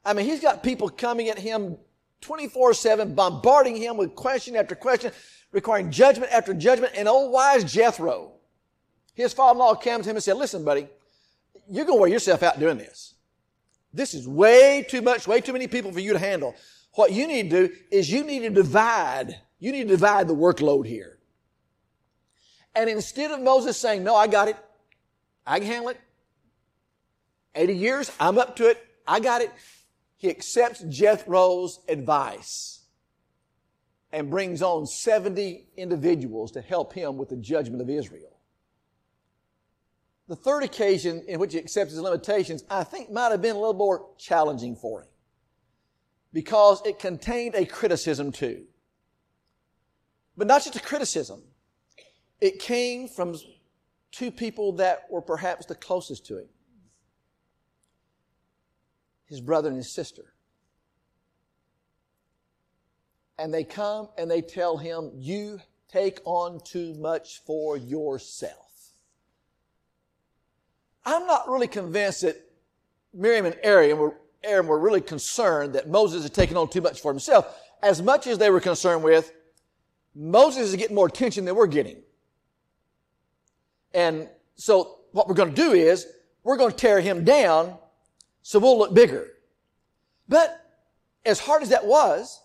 I 0.06 0.14
mean, 0.14 0.26
he's 0.26 0.40
got 0.40 0.62
people 0.62 0.90
coming 0.90 1.30
at 1.30 1.40
him 1.40 1.78
24 2.22 2.74
7, 2.74 3.16
bombarding 3.16 3.76
him 3.76 3.98
with 3.98 4.16
question 4.16 4.56
after 4.56 4.76
question, 4.76 5.12
requiring 5.52 5.92
judgment 5.92 6.32
after 6.32 6.54
judgment. 6.54 6.94
And 6.96 7.08
old 7.08 7.32
wise 7.32 7.64
Jethro, 7.64 8.34
his 9.14 9.34
father 9.34 9.54
in 9.54 9.60
law 9.60 9.76
came 9.76 10.02
to 10.02 10.10
him 10.10 10.16
and 10.16 10.24
said, 10.24 10.38
Listen, 10.38 10.64
buddy, 10.64 10.88
you're 11.70 11.86
going 11.86 11.98
to 11.98 12.02
wear 12.02 12.10
yourself 12.10 12.44
out 12.44 12.60
doing 12.60 12.78
this. 12.78 13.16
This 13.94 14.14
is 14.14 14.28
way 14.28 14.86
too 14.88 15.02
much, 15.02 15.28
way 15.28 15.42
too 15.42 15.54
many 15.54 15.68
people 15.68 15.92
for 15.92 16.02
you 16.02 16.14
to 16.14 16.20
handle. 16.20 16.54
What 16.94 17.12
you 17.12 17.28
need 17.28 17.50
to 17.50 17.68
do 17.68 17.74
is 17.92 18.12
you 18.12 18.24
need 18.24 18.40
to 18.40 18.50
divide, 18.50 19.40
you 19.60 19.72
need 19.72 19.84
to 19.84 19.90
divide 19.90 20.28
the 20.28 20.36
workload 20.36 20.86
here. 20.86 21.18
And 22.76 22.90
instead 22.90 23.32
of 23.32 23.42
Moses 23.42 23.78
saying, 23.78 24.04
No, 24.04 24.16
I 24.16 24.28
got 24.28 24.50
it, 24.50 24.58
I 25.48 25.60
can 25.60 25.68
handle 25.68 25.90
it, 25.90 26.02
80 27.56 27.76
years, 27.76 28.12
I'm 28.20 28.38
up 28.38 28.56
to 28.58 28.70
it, 28.70 28.86
I 29.08 29.20
got 29.20 29.42
it, 29.42 29.52
he 30.26 30.32
accepts 30.32 30.82
Jethro's 30.82 31.82
advice 31.88 32.80
and 34.12 34.32
brings 34.32 34.64
on 34.64 34.88
70 34.88 35.68
individuals 35.78 36.52
to 36.54 36.62
help 36.62 36.94
him 36.94 37.16
with 37.18 37.30
the 37.30 37.36
judgment 37.36 37.80
of 37.80 37.92
Israel. 37.92 38.40
The 40.28 40.36
third 40.36 40.64
occasion 40.64 41.24
in 41.28 41.40
which 41.40 41.54
he 41.54 41.60
accepts 41.60 41.92
his 41.92 42.02
limitations, 42.02 42.64
I 42.72 42.84
think 42.84 43.12
might 43.12 43.30
have 43.30 43.44
been 43.44 43.56
a 43.56 43.60
little 43.60 43.76
more 43.76 44.08
challenging 44.18 44.76
for 44.76 45.02
him 45.04 45.10
because 46.34 46.84
it 46.88 46.98
contained 46.98 47.54
a 47.54 47.64
criticism 47.64 48.32
too. 48.32 48.64
But 50.36 50.48
not 50.48 50.64
just 50.64 50.76
a 50.76 50.82
criticism. 50.82 51.44
It 52.42 52.58
came 52.58 53.08
from 53.08 53.36
two 54.12 54.32
people 54.32 54.72
that 54.78 55.04
were 55.12 55.22
perhaps 55.22 55.68
the 55.68 55.76
closest 55.76 56.26
to 56.28 56.40
him 56.40 56.48
his 59.26 59.42
brother 59.42 59.70
and 59.70 59.78
his 59.78 59.92
sister. 59.92 60.34
And 63.38 63.54
they 63.54 63.64
come 63.64 64.10
and 64.18 64.30
they 64.30 64.42
tell 64.42 64.78
him, 64.78 65.12
You 65.16 65.60
take 65.90 66.20
on 66.26 66.60
too 66.64 66.94
much 66.96 67.42
for 67.46 67.78
yourself. 67.78 68.92
I'm 71.06 71.28
not 71.28 71.50
really 71.50 71.68
convinced 71.68 72.22
that 72.22 72.38
Miriam 73.14 73.46
and 73.46 73.58
Aaron 73.62 73.98
were, 73.98 74.18
Aaron 74.44 74.68
were 74.68 74.80
really 74.80 75.02
concerned 75.02 75.74
that 75.74 75.90
Moses 75.90 76.24
had 76.24 76.34
taken 76.34 76.58
on 76.58 76.70
too 76.70 76.82
much 76.82 77.02
for 77.02 77.12
himself, 77.12 77.60
as 77.84 78.02
much 78.02 78.26
as 78.26 78.38
they 78.38 78.50
were 78.50 78.62
concerned 78.62 79.04
with 79.04 79.32
Moses 80.16 80.70
is 80.70 80.76
getting 80.78 80.96
more 80.96 81.08
attention 81.08 81.44
than 81.44 81.56
we're 81.56 81.68
getting. 81.68 82.02
And 83.94 84.30
so 84.56 85.00
what 85.12 85.28
we're 85.28 85.36
going 85.36 85.54
to 85.54 85.56
do 85.56 85.74
is 85.74 86.08
we're 86.44 86.58
going 86.58 86.72
to 86.72 86.78
tear 86.78 87.02
him 87.02 87.26
down 87.26 87.78
so 88.48 88.60
we'll 88.60 88.78
look 88.78 88.94
bigger. 88.94 89.28
But 90.30 90.64
as 91.26 91.40
hard 91.40 91.64
as 91.64 91.70
that 91.70 91.88
was, 91.88 92.40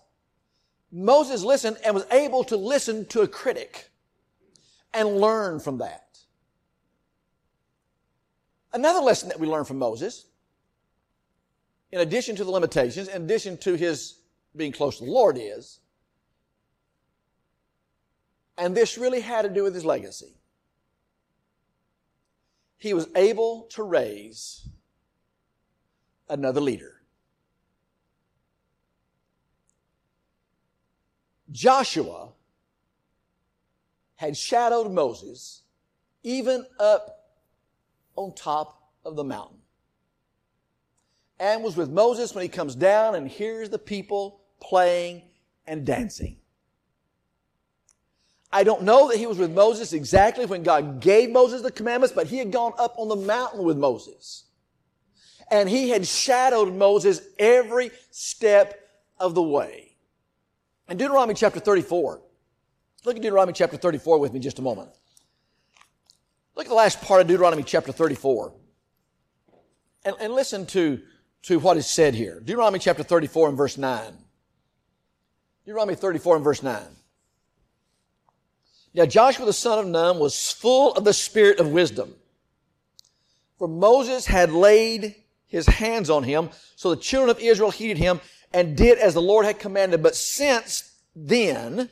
Moses 0.90 1.42
listened 1.44 1.76
and 1.84 1.94
was 1.94 2.06
able 2.10 2.42
to 2.44 2.56
listen 2.56 3.04
to 3.08 3.20
a 3.20 3.28
critic 3.28 3.90
and 4.94 5.20
learn 5.20 5.60
from 5.60 5.76
that. 5.76 6.06
Another 8.72 9.00
lesson 9.00 9.28
that 9.28 9.38
we 9.38 9.46
learn 9.46 9.66
from 9.66 9.78
Moses, 9.78 10.24
in 11.92 12.00
addition 12.00 12.34
to 12.36 12.44
the 12.44 12.50
limitations, 12.50 13.06
in 13.08 13.20
addition 13.20 13.58
to 13.58 13.74
his 13.74 14.20
being 14.56 14.72
close 14.72 14.96
to 15.00 15.04
the 15.04 15.10
Lord, 15.10 15.36
is, 15.38 15.80
and 18.56 18.74
this 18.74 18.96
really 18.96 19.20
had 19.20 19.42
to 19.42 19.50
do 19.50 19.64
with 19.64 19.74
his 19.74 19.84
legacy, 19.84 20.32
he 22.78 22.94
was 22.94 23.06
able 23.14 23.64
to 23.72 23.82
raise 23.82 24.66
another 26.30 26.60
leader. 26.60 27.02
Joshua 31.50 32.28
had 34.16 34.36
shadowed 34.36 34.92
Moses 34.92 35.62
even 36.22 36.64
up 36.78 37.30
on 38.16 38.34
top 38.34 38.90
of 39.04 39.16
the 39.16 39.24
mountain 39.24 39.58
and 41.38 41.62
was 41.62 41.76
with 41.76 41.90
Moses 41.90 42.34
when 42.34 42.42
he 42.42 42.48
comes 42.48 42.74
down 42.74 43.14
and 43.14 43.26
hears 43.26 43.70
the 43.70 43.78
people 43.78 44.42
playing 44.60 45.22
and 45.66 45.84
dancing. 45.86 46.36
I 48.52 48.64
don't 48.64 48.82
know 48.82 49.08
that 49.08 49.16
he 49.16 49.26
was 49.26 49.38
with 49.38 49.52
Moses 49.52 49.92
exactly 49.92 50.44
when 50.44 50.62
God 50.62 51.00
gave 51.00 51.30
Moses 51.30 51.62
the 51.62 51.70
commandments, 51.70 52.14
but 52.14 52.26
he 52.26 52.38
had 52.38 52.52
gone 52.52 52.72
up 52.78 52.94
on 52.98 53.08
the 53.08 53.16
mountain 53.16 53.62
with 53.62 53.78
Moses 53.78 54.44
and 55.50 55.68
he 55.68 55.90
had 55.90 56.06
shadowed 56.06 56.72
Moses 56.72 57.20
every 57.38 57.90
step 58.10 58.88
of 59.18 59.34
the 59.34 59.42
way. 59.42 59.96
In 60.88 60.96
Deuteronomy 60.96 61.34
chapter 61.34 61.60
34, 61.60 62.20
look 63.04 63.16
at 63.16 63.22
Deuteronomy 63.22 63.52
chapter 63.52 63.76
34 63.76 64.18
with 64.18 64.32
me 64.32 64.40
just 64.40 64.58
a 64.58 64.62
moment. 64.62 64.90
Look 66.56 66.66
at 66.66 66.68
the 66.68 66.74
last 66.74 67.00
part 67.00 67.20
of 67.20 67.26
Deuteronomy 67.26 67.62
chapter 67.62 67.92
34. 67.92 68.52
And, 70.04 70.16
and 70.20 70.32
listen 70.32 70.66
to, 70.66 71.00
to 71.42 71.58
what 71.58 71.76
is 71.76 71.86
said 71.86 72.14
here. 72.14 72.40
Deuteronomy 72.40 72.78
chapter 72.78 73.02
34 73.02 73.48
and 73.50 73.56
verse 73.56 73.78
9. 73.78 74.12
Deuteronomy 75.64 75.94
34 75.94 76.36
and 76.36 76.44
verse 76.44 76.62
9. 76.62 76.82
Now 78.94 79.06
Joshua 79.06 79.46
the 79.46 79.52
son 79.52 79.78
of 79.78 79.86
Nun 79.86 80.18
was 80.18 80.50
full 80.50 80.92
of 80.94 81.04
the 81.04 81.12
spirit 81.12 81.60
of 81.60 81.68
wisdom. 81.68 82.14
For 83.58 83.68
Moses 83.68 84.26
had 84.26 84.52
laid 84.52 85.14
his 85.50 85.66
hands 85.66 86.08
on 86.08 86.22
him. 86.22 86.48
So 86.76 86.88
the 86.88 86.96
children 87.00 87.28
of 87.28 87.38
Israel 87.38 87.70
heeded 87.70 87.98
him 87.98 88.20
and 88.54 88.74
did 88.76 88.98
as 88.98 89.12
the 89.12 89.20
Lord 89.20 89.44
had 89.44 89.58
commanded. 89.58 90.02
But 90.02 90.16
since 90.16 90.96
then, 91.14 91.90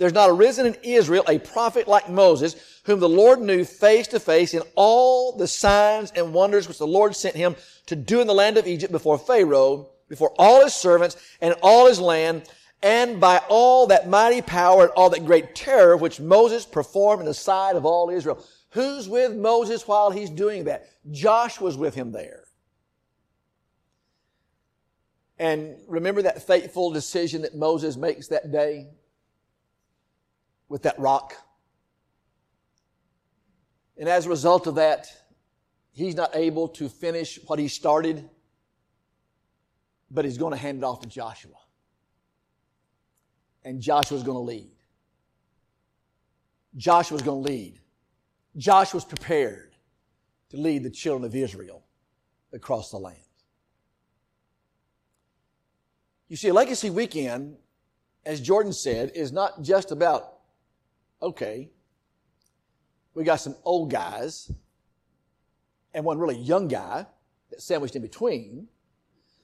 There's 0.00 0.14
not 0.14 0.30
arisen 0.30 0.64
in 0.64 0.76
Israel 0.82 1.24
a 1.28 1.38
prophet 1.38 1.86
like 1.86 2.08
Moses, 2.08 2.56
whom 2.84 3.00
the 3.00 3.08
Lord 3.08 3.38
knew 3.38 3.66
face 3.66 4.06
to 4.08 4.18
face 4.18 4.54
in 4.54 4.62
all 4.74 5.36
the 5.36 5.46
signs 5.46 6.10
and 6.16 6.32
wonders 6.32 6.66
which 6.66 6.78
the 6.78 6.86
Lord 6.86 7.14
sent 7.14 7.36
him 7.36 7.54
to 7.84 7.94
do 7.94 8.22
in 8.22 8.26
the 8.26 8.32
land 8.32 8.56
of 8.56 8.66
Egypt 8.66 8.92
before 8.92 9.18
Pharaoh, 9.18 9.90
before 10.08 10.32
all 10.38 10.64
his 10.64 10.72
servants 10.72 11.16
and 11.42 11.54
all 11.62 11.86
his 11.86 12.00
land, 12.00 12.48
and 12.82 13.20
by 13.20 13.42
all 13.50 13.88
that 13.88 14.08
mighty 14.08 14.40
power 14.40 14.84
and 14.84 14.92
all 14.92 15.10
that 15.10 15.26
great 15.26 15.54
terror 15.54 15.98
which 15.98 16.18
Moses 16.18 16.64
performed 16.64 17.20
in 17.20 17.26
the 17.26 17.34
sight 17.34 17.76
of 17.76 17.84
all 17.84 18.08
Israel. 18.08 18.42
Who's 18.70 19.06
with 19.06 19.36
Moses 19.36 19.86
while 19.86 20.10
he's 20.10 20.30
doing 20.30 20.64
that? 20.64 20.88
Joshua's 21.10 21.76
with 21.76 21.94
him 21.94 22.10
there. 22.10 22.44
And 25.40 25.78
remember 25.88 26.20
that 26.20 26.46
fateful 26.46 26.90
decision 26.90 27.42
that 27.42 27.56
Moses 27.56 27.96
makes 27.96 28.28
that 28.28 28.52
day 28.52 28.88
with 30.68 30.82
that 30.82 30.98
rock? 30.98 31.34
And 33.96 34.06
as 34.06 34.26
a 34.26 34.28
result 34.28 34.66
of 34.66 34.74
that, 34.74 35.06
he's 35.92 36.14
not 36.14 36.36
able 36.36 36.68
to 36.68 36.90
finish 36.90 37.38
what 37.46 37.58
he 37.58 37.68
started, 37.68 38.28
but 40.10 40.26
he's 40.26 40.36
going 40.36 40.52
to 40.52 40.58
hand 40.58 40.76
it 40.76 40.84
off 40.84 41.00
to 41.00 41.08
Joshua. 41.08 41.56
And 43.64 43.80
Joshua's 43.80 44.22
going 44.22 44.36
to 44.36 44.42
lead. 44.42 44.72
Joshua's 46.76 47.22
going 47.22 47.42
to 47.42 47.50
lead. 47.50 47.80
Joshua's 48.58 49.06
prepared 49.06 49.74
to 50.50 50.58
lead 50.58 50.82
the 50.82 50.90
children 50.90 51.24
of 51.24 51.34
Israel 51.34 51.82
across 52.52 52.90
the 52.90 52.98
land. 52.98 53.29
You 56.30 56.36
see, 56.36 56.52
legacy 56.52 56.90
weekend, 56.90 57.56
as 58.24 58.40
Jordan 58.40 58.72
said, 58.72 59.10
is 59.16 59.32
not 59.32 59.62
just 59.62 59.90
about, 59.90 60.34
okay, 61.20 61.70
we 63.14 63.24
got 63.24 63.40
some 63.40 63.56
old 63.64 63.90
guys 63.90 64.48
and 65.92 66.04
one 66.04 66.20
really 66.20 66.38
young 66.38 66.68
guy 66.68 67.04
that's 67.50 67.64
sandwiched 67.64 67.96
in 67.96 68.02
between 68.02 68.68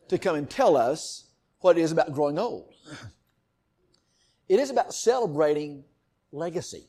to 0.06 0.16
come 0.16 0.36
and 0.36 0.48
tell 0.48 0.76
us 0.76 1.24
what 1.58 1.76
it 1.76 1.80
is 1.80 1.90
about 1.90 2.12
growing 2.14 2.38
old. 2.38 2.72
It 4.48 4.60
is 4.60 4.70
about 4.70 4.94
celebrating 4.94 5.82
legacy. 6.30 6.86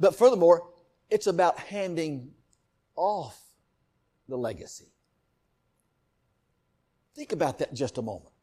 But 0.00 0.16
furthermore, 0.16 0.70
it's 1.08 1.28
about 1.28 1.60
handing 1.60 2.32
off 2.96 3.40
the 4.28 4.36
legacy. 4.36 4.88
Think 7.14 7.30
about 7.30 7.58
that 7.58 7.72
just 7.72 7.98
a 7.98 8.02
moment. 8.02 8.34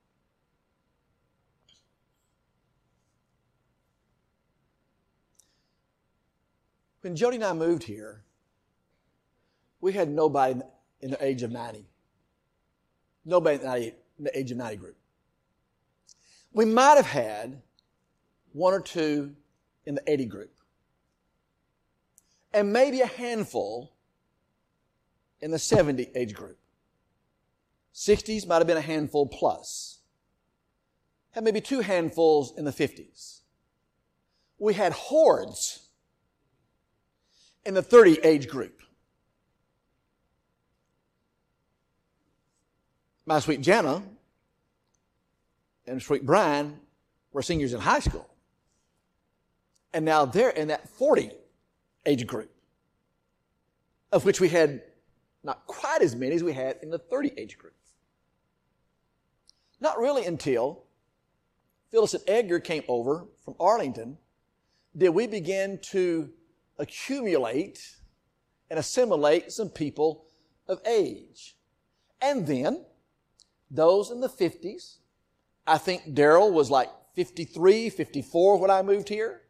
When 7.06 7.16
Jody 7.16 7.36
and 7.36 7.46
I 7.46 7.54
moved 7.54 7.84
here, 7.84 8.24
we 9.80 9.94
had 9.94 10.10
nobody 10.10 10.60
in 11.02 11.12
the 11.12 11.24
age 11.24 11.44
of 11.44 11.52
90. 11.52 11.86
Nobody 13.24 13.94
in 14.18 14.24
the 14.24 14.36
age 14.36 14.50
of 14.50 14.58
90 14.58 14.78
group. 14.78 14.98
We 16.52 16.66
might 16.66 16.96
have 16.96 17.06
had 17.06 17.62
one 18.54 18.74
or 18.74 18.80
two 18.80 19.36
in 19.86 19.94
the 19.94 20.12
80 20.12 20.26
group 20.26 20.52
and 22.52 22.74
maybe 22.74 23.02
a 23.02 23.06
handful 23.06 23.94
in 25.42 25.52
the 25.52 25.60
70 25.60 26.10
age 26.16 26.34
group. 26.34 26.58
60s 27.94 28.48
might 28.48 28.58
have 28.58 28.68
been 28.68 28.78
a 28.78 28.82
handful 28.82 29.28
plus. 29.28 30.00
Had 31.34 31.44
maybe 31.44 31.62
two 31.62 31.82
handfuls 31.82 32.58
in 32.58 32.66
the 32.66 32.74
50s. 32.74 33.42
We 34.58 34.74
had 34.74 34.92
hordes 34.92 35.85
in 37.66 37.74
the 37.74 37.82
30 37.82 38.20
age 38.24 38.48
group. 38.48 38.82
My 43.26 43.40
sweet 43.40 43.62
Jana 43.62 44.04
and 45.88 46.02
sweet 46.02 46.26
Brian 46.26 46.80
were 47.32 47.42
seniors 47.42 47.74
in 47.74 47.82
high 47.82 48.00
school. 48.00 48.30
And 49.94 50.06
now 50.06 50.26
they're 50.26 50.50
in 50.50 50.68
that 50.68 50.88
40 50.90 51.32
age 52.06 52.28
group, 52.28 52.52
of 54.12 54.26
which 54.26 54.40
we 54.40 54.50
had 54.50 54.84
not 55.44 55.66
quite 55.66 56.02
as 56.02 56.16
many 56.16 56.36
as 56.36 56.44
we 56.44 56.54
had 56.54 56.78
in 56.82 56.90
the 56.90 57.00
30 57.00 57.32
age 57.38 57.58
group. 57.58 57.74
Not 59.80 60.00
really 60.00 60.26
until 60.26 60.84
Phyllis 61.92 62.14
and 62.14 62.24
Edgar 62.28 62.60
came 62.60 62.84
over 62.88 63.26
from 63.44 63.56
Arlington 63.60 64.18
did 64.98 65.10
we 65.10 65.28
begin 65.28 65.80
to 65.80 66.30
accumulate 66.78 67.96
and 68.70 68.80
assimilate 68.80 69.52
some 69.52 69.70
people 69.70 70.26
of 70.68 70.80
age. 70.86 71.56
And 72.22 72.48
then 72.48 72.86
those 73.70 74.12
in 74.12 74.22
the 74.22 74.30
50s, 74.30 74.98
I 75.68 75.78
think 75.78 76.14
Daryl 76.14 76.52
was 76.52 76.70
like 76.70 76.90
53, 77.16 77.90
54 77.90 78.60
when 78.60 78.72
I 78.72 78.82
moved 78.82 79.10
here. 79.10 79.42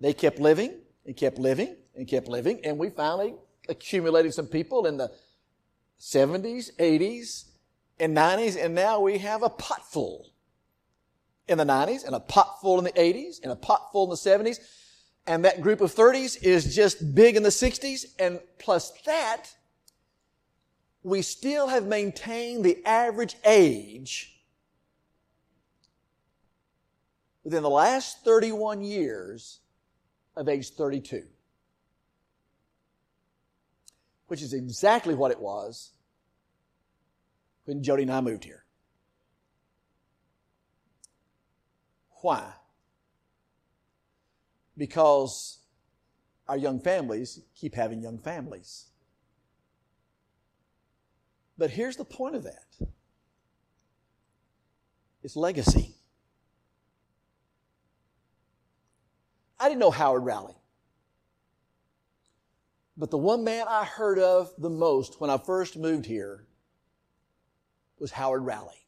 They 0.00 0.12
kept 0.12 0.38
living 0.38 0.80
and 1.06 1.16
kept 1.16 1.38
living 1.38 1.76
and 1.94 2.06
kept 2.06 2.28
living, 2.28 2.60
and 2.64 2.78
we 2.78 2.90
finally 2.90 3.34
accumulated 3.68 4.34
some 4.34 4.46
people 4.46 4.86
in 4.86 4.96
the 4.96 5.10
70s, 6.00 6.74
80s, 6.76 7.44
and 7.98 8.16
90s, 8.16 8.62
and 8.62 8.74
now 8.74 9.00
we 9.00 9.18
have 9.18 9.42
a 9.42 9.48
pot 9.48 9.90
full 9.90 10.32
in 11.46 11.58
the 11.58 11.64
90s, 11.64 12.04
and 12.04 12.14
a 12.14 12.20
pot 12.20 12.60
full 12.60 12.78
in 12.78 12.84
the 12.84 12.92
80s, 12.92 13.42
and 13.42 13.52
a 13.52 13.56
pot 13.56 13.90
full 13.92 14.04
in 14.04 14.10
the 14.10 14.16
70s, 14.16 14.58
and 15.26 15.44
that 15.44 15.60
group 15.60 15.80
of 15.80 15.94
30s 15.94 16.42
is 16.42 16.74
just 16.74 17.14
big 17.14 17.36
in 17.36 17.42
the 17.42 17.48
60s, 17.48 18.06
and 18.18 18.40
plus 18.58 18.92
that, 19.06 19.46
we 21.02 21.22
still 21.22 21.68
have 21.68 21.86
maintained 21.86 22.64
the 22.64 22.84
average 22.84 23.36
age 23.44 24.42
within 27.42 27.62
the 27.62 27.70
last 27.70 28.24
31 28.24 28.82
years 28.82 29.60
of 30.36 30.48
age 30.48 30.70
32, 30.70 31.22
which 34.26 34.42
is 34.42 34.52
exactly 34.52 35.14
what 35.14 35.30
it 35.30 35.40
was 35.40 35.92
when 37.64 37.82
Jody 37.82 38.02
and 38.02 38.12
I 38.12 38.20
moved 38.20 38.44
here. 38.44 38.64
Why? 42.22 42.52
Because 44.76 45.58
our 46.48 46.56
young 46.56 46.80
families 46.80 47.40
keep 47.54 47.74
having 47.74 48.02
young 48.02 48.18
families. 48.18 48.86
But 51.56 51.70
here's 51.70 51.96
the 51.96 52.04
point 52.04 52.34
of 52.34 52.44
that 52.44 52.88
it's 55.22 55.36
legacy. 55.36 55.94
I 59.58 59.68
didn't 59.68 59.80
know 59.80 59.90
Howard 59.90 60.24
Raleigh. 60.24 60.60
But 62.96 63.10
the 63.10 63.18
one 63.18 63.42
man 63.42 63.66
I 63.68 63.84
heard 63.84 64.18
of 64.18 64.52
the 64.58 64.70
most 64.70 65.20
when 65.20 65.30
I 65.30 65.38
first 65.38 65.76
moved 65.76 66.06
here 66.06 66.46
was 67.98 68.12
Howard 68.12 68.44
Raleigh. 68.44 68.83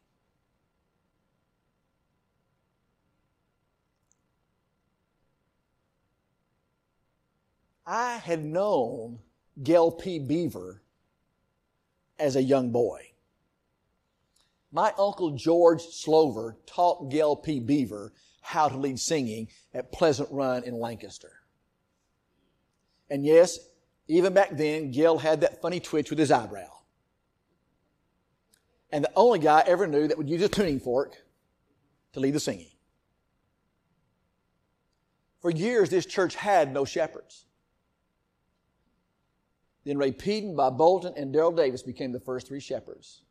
I 7.87 8.17
had 8.17 8.45
known 8.45 9.21
Gail 9.63 9.93
P. 9.93 10.19
Beaver 10.19 10.83
as 12.19 12.35
a 12.35 12.43
young 12.43 12.73
boy. 12.73 13.13
My 14.73 14.93
uncle 14.99 15.31
George 15.31 15.83
Slover 15.83 16.57
taught 16.67 17.11
Gail 17.11 17.37
P. 17.37 17.61
Beaver 17.61 18.13
how 18.41 18.69
to 18.69 18.77
lead 18.77 18.99
singing 18.99 19.49
at 19.73 19.93
Pleasant 19.93 20.29
Run 20.33 20.65
in 20.65 20.79
Lancaster. 20.79 21.33
And 23.09 23.25
yes, 23.25 23.59
even 24.09 24.35
back 24.35 24.51
then, 24.57 24.91
Gil 24.91 25.19
had 25.19 25.41
that 25.41 25.63
funny 25.63 25.81
twitch 25.81 26.11
with 26.11 26.19
his 26.19 26.31
eyebrow. 26.33 26.69
And 28.91 29.05
the 29.05 29.13
only 29.17 29.39
guy 29.39 29.61
I 29.61 29.69
ever 29.69 29.87
knew 29.87 30.09
that 30.09 30.19
would 30.19 30.29
use 30.29 30.43
a 30.43 30.49
tuning 30.49 30.81
fork 30.81 31.17
to 32.13 32.21
lead 32.21 32.35
the 32.35 32.41
singing. 32.41 32.71
For 35.41 35.51
years, 35.51 35.91
this 35.91 36.07
church 36.07 36.35
had 36.35 36.73
no 36.73 36.85
shepherds. 36.85 37.46
Then 39.87 39.99
Ray 39.99 40.11
Peden, 40.11 40.57
Bob 40.57 40.77
Bolton, 40.77 41.15
and 41.17 41.33
Daryl 41.33 41.57
Davis 41.57 41.81
became 41.81 42.11
the 42.11 42.19
first 42.19 42.49
three 42.49 42.59
shepherds. 42.59 43.23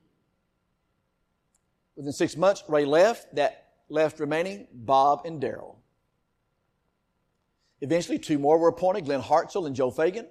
Within 1.97 2.13
six 2.13 2.37
months, 2.37 2.63
Ray 2.69 2.85
left. 2.85 3.35
That 3.35 3.73
left 3.89 4.21
remaining 4.21 4.67
Bob 4.73 5.25
and 5.25 5.41
Daryl. 5.41 5.75
Eventually, 7.81 8.17
two 8.17 8.39
more 8.39 8.57
were 8.57 8.69
appointed 8.69 9.03
Glenn 9.03 9.21
Hartzell 9.21 9.67
and 9.67 9.75
Joe 9.75 9.91
Fagan. 9.91 10.27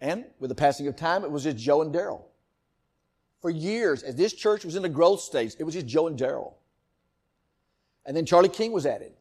And 0.00 0.24
with 0.40 0.48
the 0.48 0.54
passing 0.54 0.88
of 0.88 0.96
time, 0.96 1.22
it 1.22 1.30
was 1.30 1.44
just 1.44 1.58
Joe 1.58 1.82
and 1.82 1.94
Daryl. 1.94 2.22
For 3.42 3.50
years, 3.50 4.02
as 4.02 4.16
this 4.16 4.32
church 4.32 4.64
was 4.64 4.74
in 4.74 4.82
the 4.82 4.88
growth 4.88 5.20
stage, 5.20 5.54
it 5.58 5.64
was 5.64 5.74
just 5.74 5.86
Joe 5.86 6.06
and 6.06 6.18
Daryl. 6.18 6.54
And 8.06 8.16
then 8.16 8.24
Charlie 8.24 8.48
King 8.48 8.72
was 8.72 8.86
added. 8.86 9.12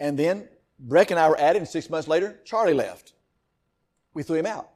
And 0.00 0.18
then 0.18 0.48
Breck 0.78 1.10
and 1.10 1.20
I 1.20 1.28
were 1.28 1.38
added, 1.38 1.58
and 1.58 1.68
six 1.68 1.90
months 1.90 2.08
later, 2.08 2.40
Charlie 2.44 2.72
left. 2.72 3.12
We 4.16 4.22
threw 4.22 4.38
him 4.38 4.46
out. 4.46 4.70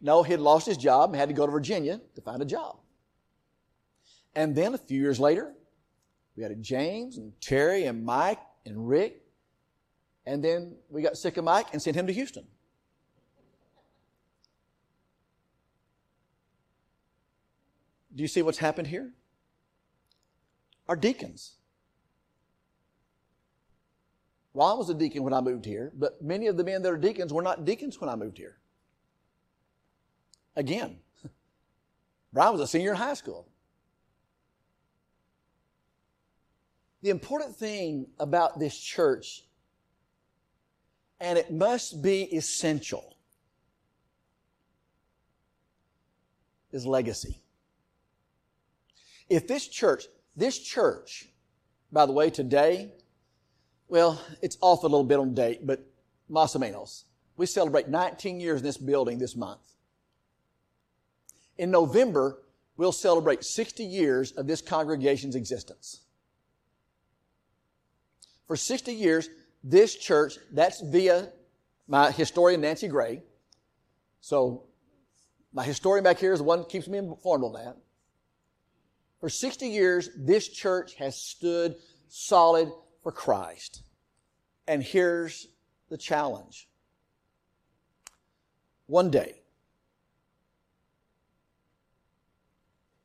No, 0.00 0.24
he 0.24 0.32
had 0.32 0.40
lost 0.40 0.66
his 0.66 0.76
job 0.76 1.10
and 1.10 1.16
had 1.16 1.28
to 1.28 1.32
go 1.32 1.46
to 1.46 1.52
Virginia 1.52 2.00
to 2.16 2.20
find 2.20 2.42
a 2.42 2.44
job. 2.44 2.80
And 4.34 4.52
then 4.52 4.74
a 4.74 4.78
few 4.78 5.00
years 5.00 5.20
later, 5.20 5.54
we 6.36 6.42
had 6.42 6.60
James 6.60 7.18
and 7.18 7.40
Terry 7.40 7.84
and 7.84 8.04
Mike 8.04 8.40
and 8.64 8.88
Rick. 8.88 9.22
And 10.26 10.42
then 10.42 10.74
we 10.90 11.02
got 11.02 11.16
sick 11.16 11.36
of 11.36 11.44
Mike 11.44 11.68
and 11.72 11.80
sent 11.80 11.94
him 11.94 12.08
to 12.08 12.12
Houston. 12.12 12.44
Do 18.12 18.22
you 18.22 18.28
see 18.28 18.42
what's 18.42 18.58
happened 18.58 18.88
here? 18.88 19.12
Our 20.88 20.96
deacons. 20.96 21.58
Well, 24.56 24.68
I 24.68 24.72
was 24.72 24.88
a 24.88 24.94
deacon 24.94 25.22
when 25.22 25.34
I 25.34 25.42
moved 25.42 25.66
here, 25.66 25.92
but 25.94 26.22
many 26.22 26.46
of 26.46 26.56
the 26.56 26.64
men 26.64 26.80
that 26.80 26.90
are 26.90 26.96
deacons 26.96 27.30
were 27.30 27.42
not 27.42 27.66
deacons 27.66 28.00
when 28.00 28.08
I 28.08 28.16
moved 28.16 28.38
here. 28.38 28.56
Again, 30.56 30.96
Brian 32.32 32.52
was 32.52 32.62
a 32.62 32.66
senior 32.66 32.92
in 32.92 32.96
high 32.96 33.12
school. 33.12 33.50
The 37.02 37.10
important 37.10 37.54
thing 37.54 38.06
about 38.18 38.58
this 38.58 38.78
church, 38.78 39.42
and 41.20 41.38
it 41.38 41.52
must 41.52 42.00
be 42.02 42.22
essential, 42.34 43.18
is 46.72 46.86
legacy. 46.86 47.42
If 49.28 49.46
this 49.46 49.68
church, 49.68 50.06
this 50.34 50.58
church, 50.58 51.28
by 51.92 52.06
the 52.06 52.12
way, 52.12 52.30
today, 52.30 52.94
well, 53.88 54.20
it's 54.42 54.58
off 54.60 54.82
a 54.82 54.86
little 54.86 55.04
bit 55.04 55.18
on 55.18 55.34
date, 55.34 55.66
but 55.66 55.86
más. 56.30 57.04
We 57.36 57.46
celebrate 57.46 57.88
19 57.88 58.40
years 58.40 58.60
in 58.60 58.66
this 58.66 58.78
building 58.78 59.18
this 59.18 59.36
month. 59.36 59.60
In 61.58 61.70
November, 61.70 62.42
we'll 62.76 62.92
celebrate 62.92 63.44
60 63.44 63.84
years 63.84 64.32
of 64.32 64.46
this 64.46 64.60
congregation's 64.60 65.34
existence. 65.34 66.02
For 68.46 68.56
60 68.56 68.92
years, 68.92 69.28
this 69.62 69.96
church, 69.96 70.38
that's 70.52 70.80
via 70.80 71.30
my 71.88 72.10
historian 72.10 72.60
Nancy 72.60 72.88
Gray. 72.88 73.22
So 74.20 74.64
my 75.52 75.64
historian 75.64 76.04
back 76.04 76.18
here 76.18 76.32
is 76.32 76.38
the 76.38 76.44
one 76.44 76.60
that 76.60 76.68
keeps 76.68 76.88
me 76.88 76.98
informed 76.98 77.44
on 77.44 77.52
that. 77.54 77.76
For 79.20 79.28
60 79.28 79.68
years, 79.68 80.10
this 80.16 80.48
church 80.48 80.94
has 80.96 81.16
stood 81.20 81.76
solid 82.08 82.70
for 83.06 83.12
Christ. 83.12 83.82
And 84.66 84.82
here's 84.82 85.46
the 85.90 85.96
challenge. 85.96 86.68
One 88.86 89.12
day, 89.12 89.42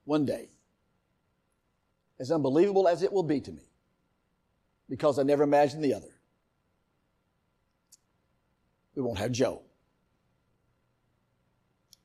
one 0.06 0.26
day, 0.26 0.50
as 2.20 2.32
unbelievable 2.32 2.88
as 2.88 3.04
it 3.04 3.14
will 3.14 3.22
be 3.22 3.40
to 3.42 3.52
me, 3.52 3.62
because 4.90 5.20
I 5.20 5.22
never 5.22 5.44
imagined 5.44 5.84
the 5.84 5.94
other. 5.94 6.16
We 8.96 9.04
won't 9.04 9.20
have 9.20 9.32
Joe. 9.32 9.62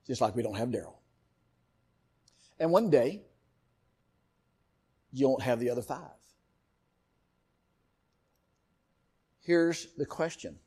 Just 0.06 0.20
like 0.20 0.36
we 0.36 0.42
don't 0.42 0.58
have 0.58 0.68
Daryl. 0.68 0.96
And 2.60 2.70
one 2.70 2.90
day, 2.90 3.22
you 5.14 5.28
won't 5.28 5.40
have 5.40 5.58
the 5.60 5.70
other 5.70 5.80
five. 5.80 6.10
Here's 9.46 9.86
the 9.96 10.04
question 10.04 10.58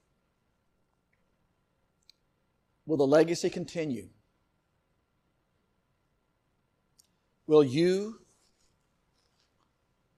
Will 2.86 2.96
the 2.96 3.06
legacy 3.06 3.50
continue? 3.50 4.08
Will 7.46 7.63
you, 7.63 8.22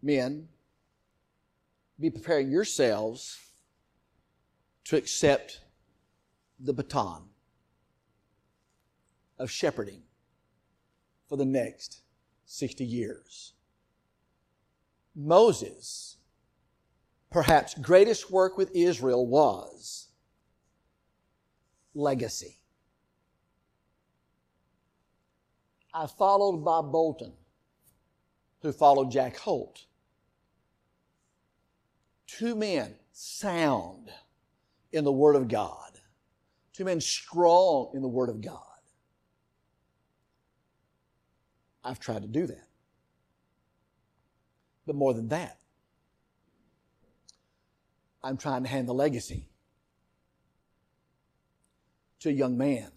men, 0.04 0.48
be 2.00 2.12
preparing 2.12 2.52
yourselves 2.52 3.40
to 4.84 4.96
accept 4.96 5.62
the 6.60 6.74
baton 6.74 7.24
of 9.40 9.50
shepherding 9.50 10.04
for 11.28 11.36
the 11.36 11.46
next 11.46 12.02
60 12.46 12.86
years. 12.86 13.54
Moses, 15.16 16.18
perhaps 17.32 17.74
greatest 17.76 18.30
work 18.30 18.58
with 18.58 18.72
Israel 18.76 19.26
was 19.26 20.10
legacy. 21.94 22.58
I 25.94 26.08
followed 26.08 26.64
Bob 26.64 26.92
Bolton, 26.92 27.34
who 28.62 28.72
followed 28.72 29.12
Jack 29.12 29.38
Holt 29.38 29.86
two 32.32 32.56
men 32.56 32.96
sound 33.12 34.10
in 34.92 35.04
the 35.04 35.12
Word 35.12 35.36
of 35.36 35.48
God, 35.48 35.92
two 36.74 36.86
men 36.86 37.02
strong 37.02 37.92
in 37.94 38.02
the 38.02 38.08
Word 38.08 38.30
of 38.30 38.42
God. 38.42 38.58
I've 41.84 42.00
tried 42.00 42.22
to 42.22 42.28
do 42.28 42.48
that. 42.48 42.68
But 44.86 44.96
more 44.96 45.14
than 45.14 45.28
that, 45.30 45.60
I'm 48.24 48.38
trying 48.38 48.64
to 48.64 48.70
hand 48.70 48.88
the 48.88 48.94
legacy 48.94 49.50
to 52.20 52.30
a 52.30 52.34
young 52.34 52.58
man 52.58 52.92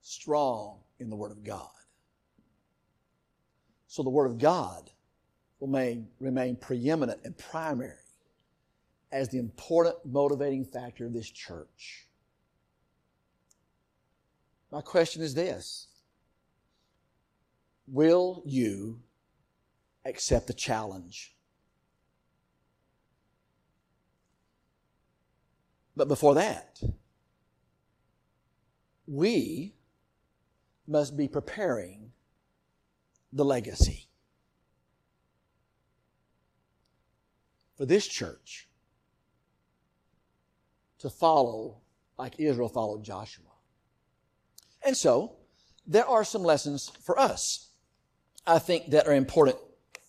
strong 0.00 0.78
in 0.98 1.10
the 1.10 1.16
Word 1.16 1.32
of 1.32 1.42
God. 1.44 1.68
So 3.88 4.02
the 4.02 4.10
Word 4.10 4.26
of 4.26 4.38
God 4.38 4.90
will 5.58 5.68
remain, 5.68 6.08
remain 6.20 6.56
preeminent 6.56 7.20
and 7.24 7.36
primary 7.36 7.94
as 9.12 9.28
the 9.28 9.38
important 9.38 9.96
motivating 10.04 10.64
factor 10.64 11.06
of 11.06 11.12
this 11.12 11.28
church. 11.28 12.06
My 14.70 14.80
question 14.80 15.22
is 15.22 15.34
this 15.34 15.88
Will 17.88 18.42
you 18.46 19.00
accept 20.04 20.46
the 20.46 20.54
challenge? 20.54 21.34
But 25.96 26.08
before 26.08 26.34
that, 26.34 26.80
we 29.06 29.74
must 30.86 31.16
be 31.16 31.28
preparing 31.28 32.12
the 33.32 33.44
legacy. 33.44 34.10
for 37.80 37.86
this 37.86 38.06
church 38.06 38.68
to 40.98 41.08
follow 41.08 41.78
like 42.18 42.34
Israel 42.38 42.68
followed 42.68 43.02
Joshua. 43.02 43.46
And 44.84 44.94
so, 44.94 45.36
there 45.86 46.04
are 46.04 46.22
some 46.22 46.42
lessons 46.42 46.92
for 47.00 47.18
us, 47.18 47.70
I 48.46 48.58
think, 48.58 48.90
that 48.90 49.06
are 49.06 49.14
important 49.14 49.56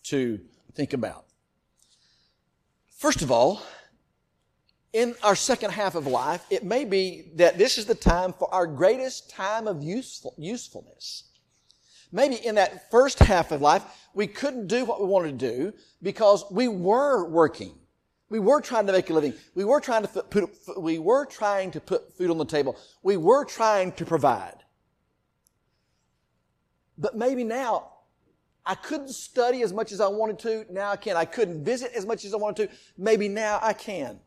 to 0.04 0.38
think 0.74 0.92
about. 0.92 1.24
First 2.94 3.22
of 3.22 3.32
all, 3.32 3.62
in 4.92 5.14
our 5.22 5.34
second 5.34 5.70
half 5.70 5.94
of 5.94 6.06
life, 6.06 6.44
it 6.50 6.64
may 6.64 6.84
be 6.84 7.30
that 7.36 7.58
this 7.58 7.78
is 7.78 7.86
the 7.86 7.94
time 7.94 8.32
for 8.32 8.52
our 8.52 8.66
greatest 8.66 9.30
time 9.30 9.66
of 9.66 9.82
useful, 9.82 10.34
usefulness 10.38 11.24
maybe 12.12 12.36
in 12.36 12.54
that 12.56 12.90
first 12.90 13.18
half 13.18 13.50
of 13.50 13.60
life, 13.60 13.82
we 14.14 14.26
couldn't 14.26 14.66
do 14.66 14.84
what 14.84 15.00
we 15.00 15.06
wanted 15.06 15.38
to 15.40 15.50
do 15.50 15.72
because 16.02 16.44
we 16.50 16.68
were 16.68 17.28
working. 17.28 17.74
We 18.28 18.38
were 18.38 18.60
trying 18.60 18.86
to 18.86 18.92
make 18.92 19.10
a 19.10 19.12
living. 19.12 19.34
We 19.54 19.64
were 19.64 19.80
trying 19.80 20.02
to 20.02 20.08
put, 20.08 20.50
we 20.78 20.98
were 20.98 21.26
trying 21.26 21.70
to 21.72 21.80
put 21.80 22.16
food 22.16 22.30
on 22.30 22.38
the 22.38 22.44
table. 22.44 22.78
We 23.02 23.16
were 23.16 23.44
trying 23.44 23.92
to 23.92 24.04
provide. 24.04 24.56
But 26.96 27.16
maybe 27.16 27.44
now 27.44 27.88
I 28.64 28.74
couldn't 28.74 29.10
study 29.10 29.62
as 29.62 29.72
much 29.72 29.92
as 29.92 30.00
I 30.00 30.06
wanted 30.06 30.38
to. 30.40 30.66
Now 30.70 30.90
I 30.90 30.96
can. 30.96 31.16
I 31.16 31.24
couldn't 31.24 31.64
visit 31.64 31.92
as 31.94 32.06
much 32.06 32.24
as 32.24 32.32
I 32.32 32.36
wanted 32.36 32.68
to. 32.68 32.76
Maybe 32.96 33.28
now 33.28 33.58
I 33.60 33.72
can. 33.72 34.20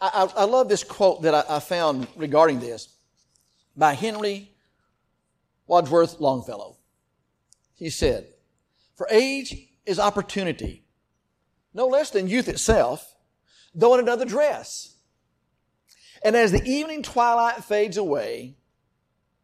I, 0.00 0.28
I, 0.36 0.42
I 0.42 0.44
love 0.44 0.68
this 0.68 0.84
quote 0.84 1.22
that 1.22 1.34
I, 1.34 1.56
I 1.56 1.60
found 1.60 2.06
regarding 2.16 2.60
this 2.60 2.94
by 3.76 3.94
Henry 3.94 4.50
Wadsworth 5.66 6.20
Longfellow 6.20 6.76
he 7.82 7.90
said, 7.90 8.28
For 8.94 9.08
age 9.10 9.56
is 9.84 9.98
opportunity, 9.98 10.84
no 11.74 11.88
less 11.88 12.10
than 12.10 12.28
youth 12.28 12.48
itself, 12.48 13.16
though 13.74 13.94
in 13.94 14.00
another 14.00 14.24
dress. 14.24 14.94
And 16.24 16.36
as 16.36 16.52
the 16.52 16.62
evening 16.62 17.02
twilight 17.02 17.64
fades 17.64 17.96
away, 17.96 18.54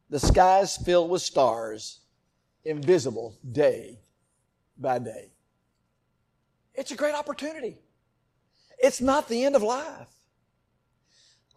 the 0.08 0.20
skies 0.20 0.76
fill 0.76 1.08
with 1.08 1.20
stars, 1.20 1.98
invisible 2.64 3.36
day 3.50 3.98
by 4.78 5.00
day. 5.00 5.32
It's 6.74 6.92
a 6.92 6.96
great 6.96 7.16
opportunity. 7.16 7.78
It's 8.78 9.00
not 9.00 9.28
the 9.28 9.44
end 9.44 9.56
of 9.56 9.64
life. 9.64 10.06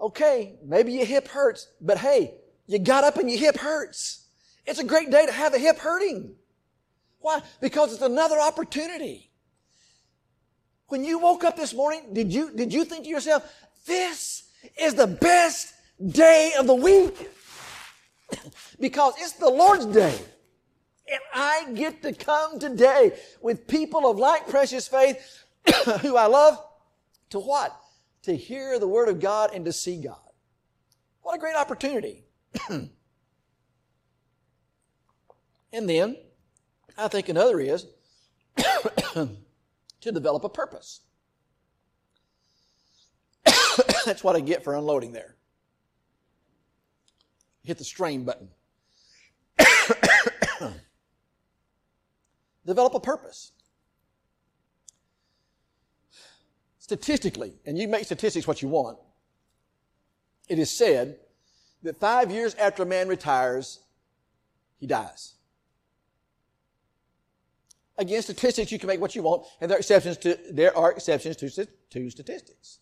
Okay, 0.01 0.55
maybe 0.65 0.93
your 0.93 1.05
hip 1.05 1.27
hurts, 1.27 1.67
but 1.79 1.99
hey, 1.99 2.33
you 2.65 2.79
got 2.79 3.03
up 3.03 3.17
and 3.17 3.29
your 3.29 3.39
hip 3.39 3.57
hurts. 3.57 4.25
It's 4.65 4.79
a 4.79 4.83
great 4.83 5.11
day 5.11 5.25
to 5.27 5.31
have 5.31 5.53
a 5.53 5.59
hip 5.59 5.77
hurting. 5.77 6.33
Why? 7.19 7.41
Because 7.61 7.93
it's 7.93 8.01
another 8.01 8.39
opportunity. 8.39 9.29
When 10.87 11.03
you 11.03 11.19
woke 11.19 11.43
up 11.43 11.55
this 11.55 11.73
morning, 11.73 12.13
did 12.13 12.33
you, 12.33 12.51
did 12.55 12.73
you 12.73 12.83
think 12.83 13.03
to 13.03 13.09
yourself, 13.09 13.49
this 13.85 14.49
is 14.79 14.95
the 14.95 15.07
best 15.07 15.73
day 16.05 16.53
of 16.57 16.65
the 16.65 16.75
week? 16.75 17.29
because 18.79 19.13
it's 19.19 19.33
the 19.33 19.49
Lord's 19.49 19.85
day. 19.85 20.17
And 21.11 21.19
I 21.33 21.67
get 21.73 22.01
to 22.03 22.13
come 22.13 22.57
today 22.59 23.13
with 23.41 23.67
people 23.67 24.09
of 24.09 24.17
like 24.17 24.47
precious 24.47 24.87
faith 24.87 25.45
who 26.01 26.17
I 26.17 26.25
love 26.25 26.57
to 27.29 27.39
what? 27.39 27.80
To 28.23 28.35
hear 28.35 28.79
the 28.79 28.87
Word 28.87 29.09
of 29.09 29.19
God 29.19 29.51
and 29.53 29.65
to 29.65 29.73
see 29.73 30.01
God. 30.01 30.17
What 31.21 31.35
a 31.35 31.39
great 31.39 31.55
opportunity. 31.55 32.23
and 32.69 32.89
then, 35.71 36.17
I 36.97 37.07
think 37.07 37.29
another 37.29 37.59
is 37.59 37.87
to 38.57 39.27
develop 40.01 40.43
a 40.43 40.49
purpose. 40.49 41.01
That's 44.05 44.23
what 44.23 44.35
I 44.35 44.39
get 44.39 44.63
for 44.63 44.75
unloading 44.75 45.13
there. 45.13 45.35
Hit 47.63 47.77
the 47.77 47.83
strain 47.83 48.23
button. 48.23 48.49
develop 52.65 52.93
a 52.95 52.99
purpose. 52.99 53.51
Statistically, 56.91 57.53
and 57.65 57.77
you 57.77 57.87
make 57.87 58.03
statistics 58.03 58.45
what 58.45 58.61
you 58.61 58.67
want, 58.67 58.97
it 60.49 60.59
is 60.59 60.69
said 60.69 61.15
that 61.83 61.97
five 62.01 62.29
years 62.29 62.53
after 62.55 62.83
a 62.83 62.85
man 62.85 63.07
retires, 63.07 63.79
he 64.77 64.87
dies. 64.87 65.35
Again, 67.97 68.21
statistics, 68.21 68.73
you 68.73 68.77
can 68.77 68.87
make 68.87 68.99
what 68.99 69.15
you 69.15 69.23
want, 69.23 69.45
and 69.61 69.71
there 69.71 69.77
are 69.77 69.79
exceptions 69.79 70.17
to, 70.17 70.37
there 70.51 70.77
are 70.77 70.91
exceptions 70.91 71.37
to, 71.37 71.65
to 71.91 72.09
statistics. 72.09 72.79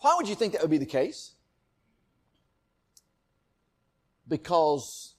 Why 0.00 0.14
would 0.14 0.28
you 0.28 0.34
think 0.34 0.52
that 0.52 0.60
would 0.60 0.70
be 0.70 0.76
the 0.76 0.84
case? 0.84 1.32
Because 4.28 5.14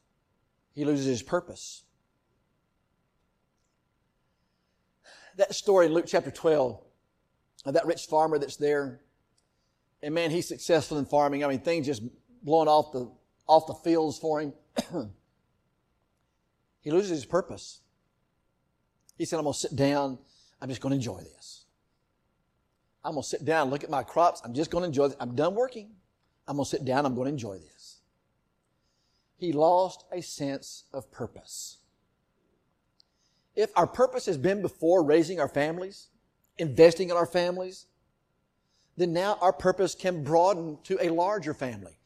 he 0.75 0.85
loses 0.85 1.07
his 1.07 1.23
purpose. 1.23 1.81
That 5.37 5.55
story 5.55 5.87
in 5.87 5.95
Luke 5.95 6.05
chapter 6.07 6.29
12 6.29 6.73
of 6.73 6.92
Uh, 7.65 7.71
that 7.71 7.85
rich 7.85 8.07
farmer 8.07 8.37
that's 8.37 8.57
there, 8.57 8.99
and 10.01 10.13
man, 10.13 10.31
he's 10.31 10.47
successful 10.47 10.97
in 10.97 11.05
farming. 11.05 11.43
I 11.43 11.47
mean, 11.47 11.59
things 11.59 11.85
just 11.85 12.03
blowing 12.43 12.67
off 12.67 12.91
the, 12.91 13.09
off 13.47 13.67
the 13.67 13.73
fields 13.73 14.19
for 14.19 14.41
him. 14.41 14.53
he 16.81 16.91
loses 16.91 17.09
his 17.09 17.25
purpose. 17.25 17.79
He 19.17 19.25
said, 19.25 19.37
I'm 19.37 19.43
going 19.43 19.53
to 19.53 19.59
sit 19.59 19.75
down. 19.75 20.17
I'm 20.61 20.67
just 20.67 20.81
going 20.81 20.91
to 20.91 20.97
enjoy 20.97 21.21
this. 21.21 21.65
I'm 23.03 23.13
going 23.13 23.23
to 23.23 23.29
sit 23.29 23.45
down, 23.45 23.69
look 23.69 23.83
at 23.83 23.89
my 23.89 24.03
crops. 24.03 24.41
I'm 24.43 24.53
just 24.53 24.71
going 24.71 24.81
to 24.81 24.87
enjoy 24.87 25.07
this. 25.09 25.17
I'm 25.19 25.35
done 25.35 25.55
working. 25.55 25.91
I'm 26.47 26.57
going 26.57 26.65
to 26.65 26.69
sit 26.69 26.85
down. 26.85 27.05
I'm 27.05 27.15
going 27.15 27.25
to 27.25 27.31
enjoy 27.31 27.57
this. 27.57 27.99
He 29.37 29.51
lost 29.51 30.05
a 30.11 30.21
sense 30.21 30.85
of 30.93 31.11
purpose. 31.11 31.77
If 33.55 33.71
our 33.75 33.87
purpose 33.87 34.25
has 34.25 34.37
been 34.37 34.61
before 34.61 35.03
raising 35.03 35.39
our 35.39 35.47
families, 35.47 36.07
investing 36.57 37.09
in 37.09 37.15
our 37.15 37.25
families, 37.25 37.85
then 38.97 39.13
now 39.13 39.37
our 39.41 39.53
purpose 39.53 39.95
can 39.95 40.23
broaden 40.23 40.77
to 40.83 40.97
a 41.01 41.09
larger 41.09 41.53
family. 41.53 41.97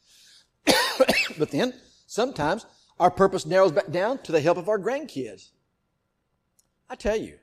but 1.38 1.50
then 1.50 1.74
sometimes 2.06 2.66
our 2.98 3.10
purpose 3.10 3.46
narrows 3.46 3.72
back 3.72 3.90
down 3.90 4.18
to 4.22 4.32
the 4.32 4.40
help 4.40 4.58
of 4.58 4.68
our 4.68 4.78
grandkids. 4.78 5.50
I 6.88 6.94
tell 6.94 7.16
you, 7.16 7.38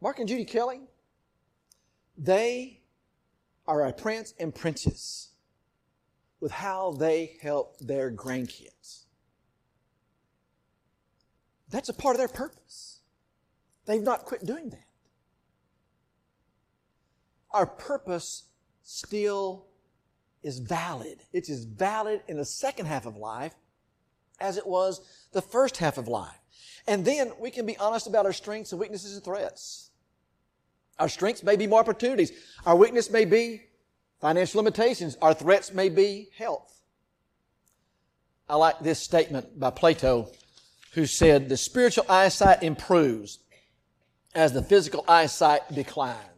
Mark 0.00 0.18
and 0.18 0.28
Judy 0.28 0.44
Kelly, 0.44 0.80
they 2.16 2.80
are 3.66 3.86
a 3.86 3.92
prince 3.92 4.34
and 4.38 4.54
princess 4.54 5.30
with 6.40 6.52
how 6.52 6.92
they 6.92 7.36
help 7.42 7.78
their 7.80 8.10
grandkids. 8.10 9.04
That's 11.68 11.88
a 11.88 11.94
part 11.94 12.16
of 12.16 12.18
their 12.18 12.28
purpose. 12.28 13.00
They've 13.86 14.02
not 14.02 14.24
quit 14.24 14.44
doing 14.44 14.70
that. 14.70 14.89
Our 17.52 17.66
purpose 17.66 18.44
still 18.82 19.66
is 20.42 20.58
valid. 20.58 21.18
It's 21.32 21.50
as 21.50 21.64
valid 21.64 22.22
in 22.28 22.36
the 22.36 22.44
second 22.44 22.86
half 22.86 23.06
of 23.06 23.16
life 23.16 23.54
as 24.40 24.56
it 24.56 24.66
was 24.66 25.00
the 25.32 25.42
first 25.42 25.76
half 25.76 25.98
of 25.98 26.08
life. 26.08 26.38
And 26.86 27.04
then 27.04 27.32
we 27.38 27.50
can 27.50 27.66
be 27.66 27.76
honest 27.76 28.06
about 28.06 28.26
our 28.26 28.32
strengths 28.32 28.72
and 28.72 28.80
weaknesses 28.80 29.14
and 29.14 29.24
threats. 29.24 29.90
Our 30.98 31.08
strengths 31.08 31.42
may 31.42 31.56
be 31.56 31.66
more 31.66 31.80
opportunities. 31.80 32.32
Our 32.64 32.76
weakness 32.76 33.10
may 33.10 33.24
be 33.24 33.62
financial 34.20 34.58
limitations. 34.58 35.16
Our 35.20 35.34
threats 35.34 35.72
may 35.72 35.88
be 35.88 36.28
health. 36.36 36.82
I 38.48 38.56
like 38.56 38.80
this 38.80 38.98
statement 38.98 39.58
by 39.58 39.70
Plato 39.70 40.30
who 40.94 41.06
said, 41.06 41.48
the 41.48 41.56
spiritual 41.56 42.04
eyesight 42.08 42.62
improves 42.62 43.38
as 44.34 44.52
the 44.52 44.62
physical 44.62 45.04
eyesight 45.06 45.72
declines. 45.72 46.29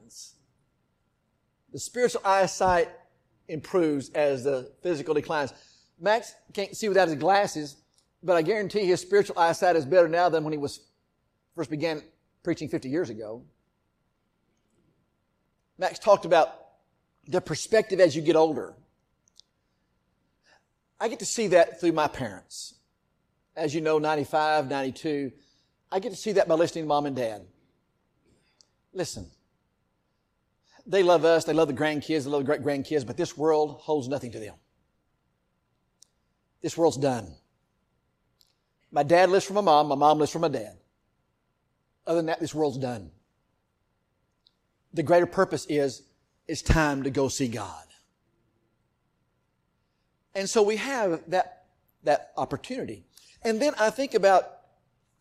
The 1.73 1.79
spiritual 1.79 2.21
eyesight 2.25 2.89
improves 3.49 4.11
as 4.11 4.45
the 4.45 4.71
physical 4.83 5.15
declines. 5.15 5.53
Max 5.99 6.35
can't 6.53 6.77
see 6.77 6.89
without 6.89 7.09
his 7.09 7.17
glasses, 7.17 7.77
but 8.23 8.37
I 8.37 8.43
guarantee 8.43 8.85
his 8.85 9.01
spiritual 9.01 9.39
eyesight 9.39 9.77
is 9.77 9.87
better 9.87 10.09
now 10.09 10.29
than 10.29 10.45
when 10.45 10.53
he 10.53 10.59
was 10.59 10.81
first 11.55 11.71
began 11.71 12.03
preaching 12.43 12.69
50 12.69 12.89
years 12.89 13.11
ago. 13.11 13.43
Max 15.79 15.99
talked 15.99 16.25
about 16.25 16.49
the 17.27 17.41
perspective 17.41 18.01
as 18.01 18.15
you 18.15 18.23
get 18.23 18.37
older. 18.37 18.75
I 21.01 21.09
get 21.09 21.19
to 21.19 21.27
see 21.27 21.49
that 21.49 21.81
through 21.81 21.93
my 21.93 22.09
parents. 22.09 22.75
As 23.57 23.75
you 23.75 23.81
know, 23.81 23.99
95, 23.99 24.69
92. 24.69 25.33
I 25.91 25.99
get 25.99 26.11
to 26.11 26.17
see 26.17 26.33
that 26.33 26.49
by 26.49 26.55
listening 26.55 26.85
to 26.85 26.89
mom 26.89 27.07
and 27.07 27.17
dad. 27.17 27.43
Listen, 28.95 29.27
they 30.87 31.03
love 31.03 31.25
us, 31.25 31.45
they 31.45 31.53
love 31.53 31.69
the 31.69 31.75
grandkids, 31.75 32.25
they 32.25 32.31
love 32.31 32.41
the 32.41 32.47
great 32.47 32.63
grandkids, 32.63 33.07
but 33.07 33.17
this 33.17 33.37
world 33.37 33.81
holds 33.81 34.09
nothing 34.09 34.33
to 34.33 34.39
them. 34.39 34.55
This 36.61 36.77
world's 36.77 36.97
done. 36.97 37.35
My 38.91 39.03
dad 39.03 39.31
lives 39.31 39.45
for 39.45 39.55
my 39.55 39.61
mom. 39.61 39.89
My 39.89 39.95
mom 39.95 40.19
lives 40.19 40.31
for 40.31 40.39
my 40.39 40.49
dad. 40.49 40.77
Other 42.07 42.19
than 42.19 42.27
that, 42.27 42.41
this 42.41 42.55
world's 42.55 42.79
done. 42.79 43.11
The 44.93 45.03
greater 45.03 45.27
purpose 45.27 45.67
is 45.69 46.03
it's 46.47 46.63
time 46.63 47.03
to 47.05 47.11
go 47.11 47.29
see 47.29 47.49
God. 47.49 47.85
And 50.35 50.49
so 50.49 50.63
we 50.63 50.77
have 50.77 51.23
that, 51.29 51.65
that 52.05 52.33
opportunity. 52.37 53.05
And 53.43 53.61
then 53.61 53.75
I 53.79 53.91
think 53.91 54.15
about 54.15 54.59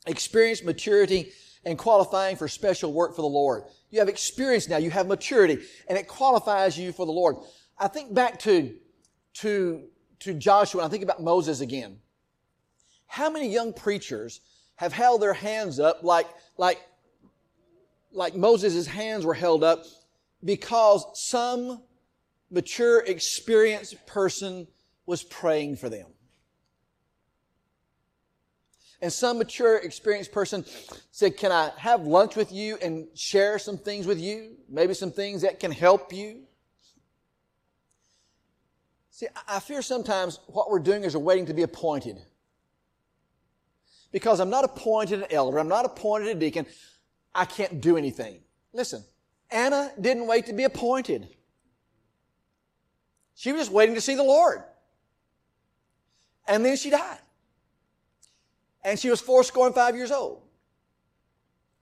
experience, 0.05 0.63
maturity, 0.63 1.31
and 1.65 1.77
qualifying 1.77 2.35
for 2.35 2.47
special 2.47 2.91
work 2.93 3.15
for 3.15 3.21
the 3.21 3.27
Lord. 3.27 3.63
You 3.91 3.99
have 3.99 4.09
experience 4.09 4.67
now, 4.69 4.77
you 4.77 4.89
have 4.89 5.07
maturity, 5.07 5.59
and 5.87 5.97
it 5.97 6.07
qualifies 6.07 6.77
you 6.77 6.93
for 6.93 7.05
the 7.05 7.11
Lord. 7.11 7.35
I 7.77 7.89
think 7.89 8.13
back 8.13 8.39
to, 8.39 8.73
to, 9.35 9.83
to 10.19 10.33
Joshua, 10.33 10.81
and 10.81 10.87
I 10.87 10.89
think 10.89 11.03
about 11.03 11.21
Moses 11.21 11.59
again. 11.59 11.99
How 13.05 13.29
many 13.29 13.51
young 13.51 13.73
preachers 13.73 14.39
have 14.75 14.93
held 14.93 15.21
their 15.21 15.33
hands 15.33 15.79
up 15.79 16.03
like, 16.03 16.27
like, 16.57 16.79
like 18.13 18.33
Moses' 18.33 18.87
hands 18.87 19.25
were 19.25 19.33
held 19.33 19.63
up 19.63 19.83
because 20.43 21.05
some 21.13 21.83
mature, 22.49 23.01
experienced 23.01 24.05
person 24.07 24.67
was 25.05 25.21
praying 25.23 25.75
for 25.75 25.89
them? 25.89 26.07
And 29.01 29.11
some 29.11 29.39
mature, 29.39 29.77
experienced 29.77 30.31
person 30.31 30.63
said, 31.11 31.35
Can 31.35 31.51
I 31.51 31.71
have 31.77 32.05
lunch 32.05 32.35
with 32.35 32.51
you 32.51 32.77
and 32.81 33.07
share 33.15 33.57
some 33.57 33.77
things 33.77 34.05
with 34.05 34.19
you? 34.19 34.57
Maybe 34.69 34.93
some 34.93 35.11
things 35.11 35.41
that 35.41 35.59
can 35.59 35.71
help 35.71 36.13
you? 36.13 36.43
See, 39.09 39.27
I 39.47 39.59
fear 39.59 39.81
sometimes 39.81 40.39
what 40.47 40.69
we're 40.69 40.79
doing 40.79 41.03
is 41.03 41.15
we're 41.15 41.23
waiting 41.23 41.47
to 41.47 41.53
be 41.53 41.63
appointed 41.63 42.17
because 44.11 44.39
I'm 44.39 44.49
not 44.49 44.63
appointed 44.63 45.19
an 45.19 45.27
elder, 45.31 45.57
I'm 45.57 45.67
not 45.67 45.85
appointed 45.85 46.29
a 46.29 46.39
deacon, 46.39 46.65
I 47.33 47.45
can't 47.45 47.81
do 47.81 47.97
anything. 47.97 48.41
Listen, 48.73 49.03
Anna 49.49 49.91
didn't 49.99 50.27
wait 50.27 50.45
to 50.47 50.53
be 50.53 50.63
appointed. 50.63 51.27
She 53.35 53.51
was 53.51 53.61
just 53.61 53.71
waiting 53.71 53.95
to 53.95 54.01
see 54.01 54.15
the 54.15 54.23
Lord. 54.23 54.63
And 56.47 56.65
then 56.65 56.75
she 56.75 56.89
died. 56.89 57.19
And 58.83 58.97
she 58.99 59.09
was 59.09 59.21
four 59.21 59.43
score 59.43 59.67
and 59.67 59.75
five 59.75 59.95
years 59.95 60.11
old. 60.11 60.41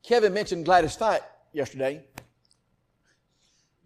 Kevin 0.03 0.33
mentioned 0.33 0.65
Gladys 0.65 0.95
Fite 0.95 1.21
yesterday. 1.53 2.03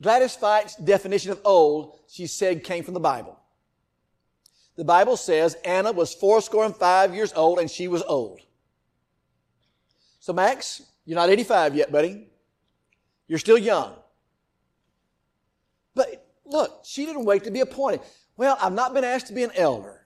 Gladys 0.01 0.35
Fite's 0.35 0.75
definition 0.75 1.31
of 1.31 1.39
old, 1.45 1.99
she 2.07 2.27
said, 2.27 2.63
came 2.63 2.83
from 2.83 2.93
the 2.93 2.99
Bible. 2.99 3.39
The 4.75 4.83
Bible 4.83 5.17
says 5.17 5.55
Anna 5.63 5.91
was 5.91 6.13
fourscore 6.13 6.65
and 6.65 6.75
five 6.75 7.13
years 7.13 7.31
old 7.35 7.59
and 7.59 7.69
she 7.69 7.87
was 7.87 8.01
old. 8.03 8.39
So 10.19 10.33
Max, 10.33 10.81
you're 11.05 11.15
not 11.15 11.29
85 11.29 11.75
yet, 11.75 11.91
buddy. 11.91 12.27
You're 13.27 13.39
still 13.39 13.57
young. 13.57 13.93
But 15.95 16.25
look, 16.45 16.81
she 16.83 17.05
didn't 17.05 17.25
wait 17.25 17.43
to 17.43 17.51
be 17.51 17.59
appointed. 17.59 18.01
Well, 18.35 18.57
I've 18.59 18.73
not 18.73 18.93
been 18.93 19.03
asked 19.03 19.27
to 19.27 19.33
be 19.33 19.43
an 19.43 19.51
elder. 19.55 20.02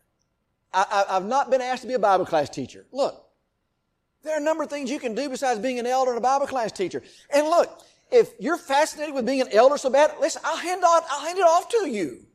I, 0.74 1.06
have 1.10 1.26
not 1.26 1.50
been 1.50 1.62
asked 1.62 1.82
to 1.84 1.88
be 1.88 1.94
a 1.94 2.00
Bible 2.00 2.26
class 2.26 2.50
teacher. 2.50 2.86
Look, 2.92 3.24
there 4.24 4.36
are 4.36 4.40
a 4.40 4.44
number 4.44 4.64
of 4.64 4.70
things 4.70 4.90
you 4.90 5.00
can 5.00 5.16
do 5.16 5.30
besides 5.30 5.60
being 5.60 5.80
an 5.80 5.86
elder 5.86 6.12
and 6.12 6.18
a 6.18 6.22
Bible 6.22 6.48
class 6.48 6.72
teacher. 6.72 7.02
And 7.34 7.48
look, 7.48 7.82
if 8.12 8.34
you're 8.40 8.58
fascinated 8.58 9.16
with 9.16 9.26
being 9.26 9.42
an 9.42 9.50
elder 9.52 9.78
so 9.78 9.90
bad, 9.90 10.12
listen, 10.20 10.42
I'll 10.44 10.58
hand, 10.58 10.84
on, 10.84 11.02
I'll 11.10 11.26
hand 11.26 11.38
it 11.38 11.46
off 11.46 11.70
to 11.70 11.90
you. 11.90 12.26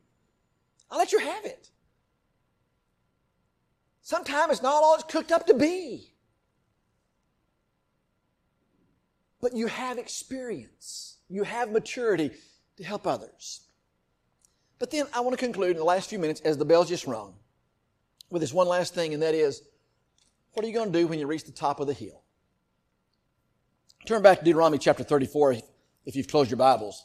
I'll 0.90 0.98
let 0.98 1.12
you 1.12 1.18
have 1.18 1.44
it. 1.44 1.70
Sometimes 4.02 4.52
it's 4.52 4.62
not 4.62 4.82
all 4.82 4.94
it's 4.94 5.04
cooked 5.04 5.32
up 5.32 5.46
to 5.46 5.54
be. 5.54 6.12
But 9.40 9.54
you 9.54 9.66
have 9.66 9.98
experience. 9.98 11.18
You 11.28 11.44
have 11.44 11.70
maturity 11.70 12.32
to 12.76 12.84
help 12.84 13.06
others. 13.06 13.62
But 14.78 14.90
then 14.90 15.06
I 15.14 15.20
want 15.20 15.32
to 15.38 15.44
conclude 15.44 15.72
in 15.72 15.76
the 15.76 15.84
last 15.84 16.10
few 16.10 16.18
minutes 16.18 16.40
as 16.40 16.58
the 16.58 16.64
bell's 16.64 16.88
just 16.88 17.06
rung 17.06 17.34
with 18.32 18.40
this 18.40 18.52
one 18.52 18.66
last 18.66 18.94
thing, 18.94 19.12
and 19.12 19.22
that 19.22 19.34
is, 19.34 19.62
what 20.54 20.64
are 20.64 20.68
you 20.68 20.74
going 20.74 20.90
to 20.90 20.98
do 20.98 21.06
when 21.06 21.18
you 21.18 21.26
reach 21.26 21.44
the 21.44 21.52
top 21.52 21.80
of 21.80 21.86
the 21.86 21.92
hill? 21.92 22.22
Turn 24.06 24.22
back 24.22 24.38
to 24.38 24.44
Deuteronomy 24.44 24.78
chapter 24.78 25.04
34 25.04 25.56
if 26.06 26.16
you've 26.16 26.28
closed 26.28 26.50
your 26.50 26.56
Bibles. 26.56 27.04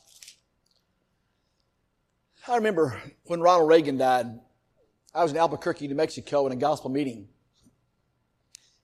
I 2.48 2.56
remember 2.56 3.00
when 3.26 3.42
Ronald 3.42 3.68
Reagan 3.68 3.98
died, 3.98 4.28
I 5.14 5.22
was 5.22 5.34
in 5.34 5.38
Albuquerque, 5.38 5.90
New 5.90 5.96
Mexico 5.96 6.46
in 6.48 6.54
a 6.54 6.56
gospel 6.56 6.90
meeting. 6.90 7.28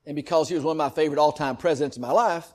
And 0.06 0.14
because 0.18 0.50
he 0.50 0.56
was 0.56 0.66
one 0.66 0.74
of 0.74 0.78
my 0.78 0.90
favorite 0.90 1.20
all-time 1.20 1.56
presidents 1.56 1.96
in 1.96 2.02
my 2.02 2.12
life, 2.12 2.54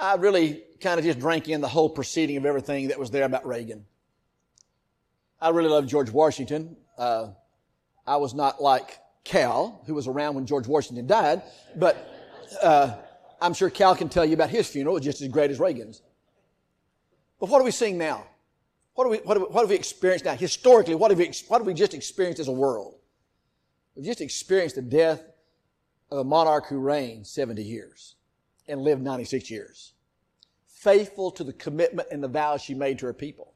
I 0.00 0.14
really 0.14 0.62
kind 0.80 0.98
of 0.98 1.04
just 1.04 1.18
drank 1.18 1.50
in 1.50 1.60
the 1.60 1.68
whole 1.68 1.90
proceeding 1.90 2.38
of 2.38 2.46
everything 2.46 2.88
that 2.88 2.98
was 2.98 3.10
there 3.10 3.24
about 3.24 3.46
Reagan. 3.46 3.84
I 5.42 5.50
really 5.50 5.68
loved 5.68 5.90
George 5.90 6.10
Washington. 6.10 6.78
Uh, 6.96 7.28
I 8.06 8.16
was 8.16 8.34
not 8.34 8.62
like 8.62 8.98
Cal, 9.24 9.82
who 9.86 9.94
was 9.94 10.06
around 10.06 10.34
when 10.34 10.46
George 10.46 10.66
Washington 10.66 11.06
died, 11.06 11.42
but 11.74 11.96
uh, 12.62 12.94
I'm 13.40 13.54
sure 13.54 13.68
Cal 13.70 13.96
can 13.96 14.08
tell 14.08 14.24
you 14.24 14.34
about 14.34 14.50
his 14.50 14.68
funeral. 14.68 14.96
It 14.96 15.00
was 15.00 15.04
just 15.04 15.20
as 15.20 15.28
great 15.28 15.50
as 15.50 15.58
Reagan's. 15.58 16.02
But 17.40 17.48
what 17.50 17.60
are 17.60 17.64
we 17.64 17.70
seeing 17.70 17.98
now? 17.98 18.24
What, 18.94 19.10
we, 19.10 19.18
what, 19.18 19.52
what 19.52 19.60
have 19.62 19.68
we 19.68 19.74
experienced 19.74 20.24
now? 20.24 20.36
Historically, 20.36 20.94
what 20.94 21.10
have, 21.10 21.18
we, 21.18 21.30
what 21.48 21.58
have 21.58 21.66
we 21.66 21.74
just 21.74 21.92
experienced 21.92 22.40
as 22.40 22.48
a 22.48 22.52
world? 22.52 22.94
We've 23.94 24.06
just 24.06 24.20
experienced 24.20 24.76
the 24.76 24.82
death 24.82 25.22
of 26.10 26.18
a 26.18 26.24
monarch 26.24 26.66
who 26.66 26.78
reigned 26.78 27.26
70 27.26 27.62
years 27.62 28.14
and 28.68 28.80
lived 28.80 29.02
96 29.02 29.50
years. 29.50 29.92
Faithful 30.66 31.30
to 31.32 31.44
the 31.44 31.52
commitment 31.52 32.08
and 32.10 32.22
the 32.22 32.28
vows 32.28 32.62
she 32.62 32.74
made 32.74 32.98
to 33.00 33.06
her 33.06 33.12
people. 33.12 33.52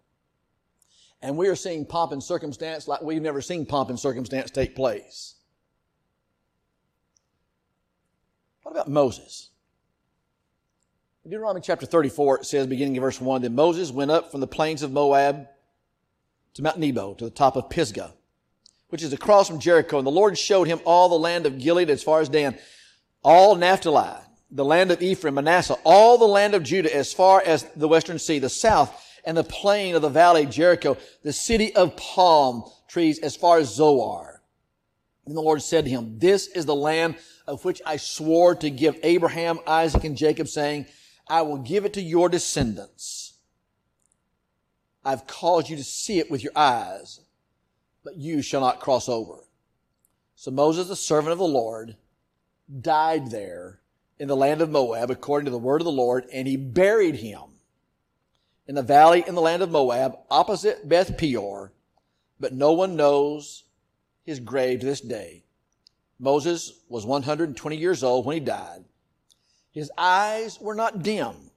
And 1.23 1.37
we 1.37 1.49
are 1.49 1.57
seeing 1.57 1.85
pomp 1.85 2.13
and 2.13 2.23
circumstance 2.23 2.89
like 2.89 3.03
we've 3.03 3.21
never 3.21 3.43
seen 3.43 3.67
pomp 3.67 3.91
and 3.91 4.01
circumstance 4.01 4.51
take 4.51 4.75
place. 4.75 5.35
What 8.63 8.73
about 8.73 8.89
Moses? 8.89 9.51
In 11.25 11.31
Deuteronomy 11.31 11.61
chapter 11.61 11.85
34, 11.85 12.39
it 12.39 12.47
says, 12.47 12.67
beginning 12.67 12.97
in 12.97 13.03
verse 13.03 13.21
1, 13.21 13.43
Then 13.43 13.55
Moses 13.55 13.91
went 13.91 14.11
up 14.11 14.31
from 14.31 14.41
the 14.41 14.47
plains 14.47 14.83
of 14.83 14.93
Moab 14.93 15.49
to 16.55 16.63
Mount 16.63 16.79
Nebo, 16.79 17.15
to 17.15 17.25
the 17.25 17.31
top 17.31 17.57
of 17.57 17.69
Pisgah, 17.69 18.15
which 18.89 19.03
is 19.03 19.13
across 19.13 19.49
from 19.49 19.61
Jericho. 19.61 19.99
And 19.99 20.07
the 20.07 20.11
Lord 20.11 20.39
showed 20.39 20.67
him 20.67 20.81
all 20.85 21.09
the 21.09 21.19
land 21.19 21.45
of 21.45 21.59
Gilead 21.59 21.91
as 21.91 22.03
far 22.03 22.21
as 22.21 22.29
Dan, 22.29 22.59
all 23.23 23.55
Naphtali, 23.55 24.19
the 24.51 24.65
land 24.65 24.91
of 24.91 25.03
Ephraim, 25.03 25.35
Manasseh, 25.35 25.77
all 25.85 26.17
the 26.17 26.25
land 26.25 26.55
of 26.55 26.63
Judah 26.63 26.95
as 26.95 27.13
far 27.13 27.43
as 27.45 27.65
the 27.77 27.89
western 27.89 28.19
sea, 28.19 28.39
the 28.39 28.49
south, 28.49 29.10
and 29.25 29.37
the 29.37 29.45
plain 29.45 29.95
of 29.95 30.03
the 30.03 30.09
valley 30.09 30.45
of 30.45 30.51
Jericho, 30.51 30.97
the 31.23 31.33
city 31.33 31.75
of 31.75 31.97
palm 31.97 32.65
trees 32.89 33.19
as 33.21 33.37
far 33.37 33.59
as 33.59 33.75
Zoar. 33.75 34.43
And 35.27 35.37
the 35.37 35.43
Lord 35.43 35.63
said 35.63 35.85
to 35.85 35.91
him, 35.91 36.19
This 36.19 36.49
is 36.49 36.67
the 36.67 36.75
land 36.75 37.17
of 37.47 37.65
which 37.65 37.81
I 37.85 37.97
swore 37.97 38.55
to 38.57 38.71
give 38.71 38.99
Abraham, 39.03 39.61
Isaac, 39.67 40.05
and 40.05 40.17
Jacob, 40.17 40.49
saying, 40.49 40.87
I 41.29 41.43
will 41.43 41.59
give 41.59 41.85
it 41.85 41.93
to 41.95 42.03
your 42.03 42.29
descendants. 42.29 43.35
I've 45.05 45.27
caused 45.27 45.69
you 45.69 45.77
to 45.77 45.85
see 45.85 46.19
it 46.19 46.31
with 46.31 46.43
your 46.43 46.53
eyes, 46.57 47.21
but 48.05 48.17
you 48.17 48.43
shall 48.43 48.61
not 48.61 48.81
cross 48.81 49.09
over. 49.09 49.45
So 50.35 50.51
Moses, 50.51 50.89
the 50.89 50.97
servant 50.97 51.33
of 51.33 51.39
the 51.39 51.45
Lord, 51.45 51.97
died 52.81 53.31
there 53.31 53.81
in 54.19 54.29
the 54.29 54.37
land 54.37 54.61
of 54.61 54.71
Moab 54.71 55.11
according 55.11 55.47
to 55.47 55.51
the 55.51 55.59
word 55.59 55.81
of 55.81 55.85
the 55.85 55.93
Lord, 55.93 56.25
and 56.33 56.47
he 56.47 56.57
buried 56.57 57.17
him 57.17 57.41
in 58.71 58.77
the 58.77 58.83
valley 58.85 59.25
in 59.27 59.35
the 59.35 59.41
land 59.41 59.63
of 59.65 59.71
Moab 59.73 60.17
opposite 60.31 60.89
Beth 60.89 61.19
Peor, 61.19 61.73
but 62.39 62.53
no 62.53 62.71
one 62.71 62.95
knows 62.95 63.65
his 64.23 64.39
grave 64.39 64.79
to 64.79 64.87
this 64.87 65.01
day. 65.01 65.43
Moses 66.21 66.85
was 66.89 67.05
120 67.05 67.77
years 67.77 68.05
old 68.05 68.25
when 68.25 68.35
he 68.35 68.41
died. 68.41 68.85
His 69.73 69.91
eyes 69.99 70.61
were 70.61 70.77
not 70.77 71.03
dim, 71.03 71.51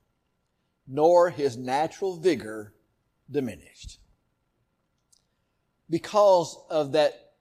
nor 0.88 1.30
his 1.30 1.56
natural 1.56 2.18
vigor 2.18 2.74
diminished. 3.30 4.00
Because 5.92 6.58
of 6.68 6.94
that 6.94 7.34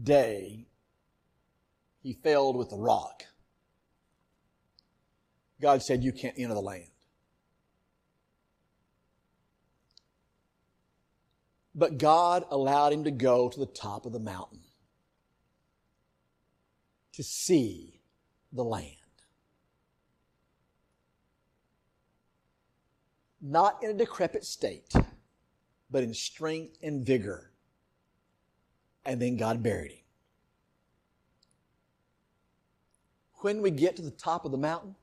day, 0.00 0.68
he 2.04 2.12
failed 2.12 2.54
with 2.54 2.70
the 2.70 2.78
rock. 2.78 3.24
God 5.60 5.82
said, 5.82 6.04
You 6.04 6.12
can't 6.12 6.38
enter 6.38 6.54
the 6.54 6.60
land. 6.60 6.91
But 11.74 11.98
God 11.98 12.44
allowed 12.50 12.92
him 12.92 13.04
to 13.04 13.10
go 13.10 13.48
to 13.48 13.58
the 13.58 13.66
top 13.66 14.04
of 14.04 14.12
the 14.12 14.20
mountain 14.20 14.60
to 17.12 17.22
see 17.22 18.00
the 18.52 18.64
land. 18.64 18.96
not 23.42 23.82
in 23.82 23.90
a 23.90 23.94
decrepit 23.94 24.44
state, 24.44 24.94
but 25.90 26.04
in 26.04 26.14
strength 26.14 26.78
and 26.82 27.04
vigor. 27.04 27.50
And 29.04 29.20
then 29.20 29.36
God 29.36 29.62
buried 29.62 29.90
him. 29.90 29.98
When 33.40 33.60
we 33.60 33.72
get 33.72 33.96
to 33.96 34.02
the 34.02 34.12
top 34.12 34.44
of 34.44 34.52
the 34.52 34.58
mountain, 34.58 34.94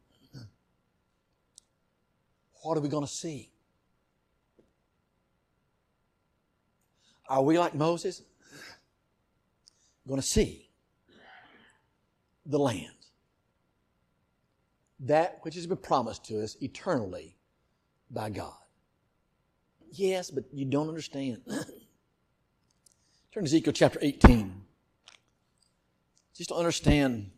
what 2.64 2.78
are 2.78 2.82
we 2.82 2.88
going 2.88 3.06
to 3.06 3.12
see? 3.12 3.52
Are 7.30 7.44
we 7.44 7.60
like 7.60 7.76
Moses? 7.76 8.24
Going 10.08 10.20
to 10.20 10.26
see 10.26 10.70
the 12.46 12.58
land. 12.58 12.88
That 15.02 15.40
which 15.44 15.56
has 15.56 15.68
been 15.68 15.78
promised 15.78 16.26
to 16.26 16.44
us 16.44 16.58
eternally 16.60 17.38
by 18.10 18.32
God. 18.32 18.54
Yes, 19.92 20.32
but 20.32 20.46
you 20.52 20.66
don't 20.66 20.90
understand. 20.90 21.42
Turn 23.34 23.44
to 23.44 23.48
Ezekiel 23.48 23.74
chapter 23.74 24.00
18. 24.02 24.62
Just 26.36 26.50
to 26.50 26.56
understand 26.56 27.30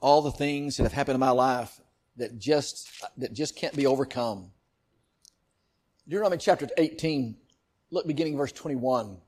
all 0.00 0.22
the 0.22 0.30
things 0.30 0.76
that 0.76 0.84
have 0.84 0.92
happened 0.92 1.14
in 1.14 1.20
my 1.20 1.30
life 1.30 1.80
that 2.16 2.38
just, 2.38 2.88
that 3.18 3.32
just 3.32 3.56
can't 3.56 3.76
be 3.76 3.86
overcome. 3.86 4.50
Deuteronomy 6.08 6.38
chapter 6.38 6.68
18, 6.78 7.36
look 7.90 8.06
beginning 8.06 8.36
verse 8.36 8.52
21. 8.52 9.18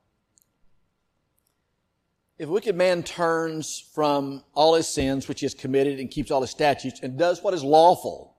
If 2.39 2.49
a 2.49 2.53
wicked 2.53 2.77
man 2.77 3.03
turns 3.03 3.81
from 3.95 4.45
all 4.55 4.75
his 4.75 4.87
sins 4.87 5.27
which 5.27 5.41
he 5.41 5.47
has 5.47 5.55
committed 5.55 5.99
and 5.99 6.11
keeps 6.11 6.31
all 6.31 6.43
his 6.43 6.51
statutes 6.51 7.01
and 7.03 7.19
does 7.19 7.43
what 7.43 7.55
is 7.55 7.65
lawful, 7.65 8.37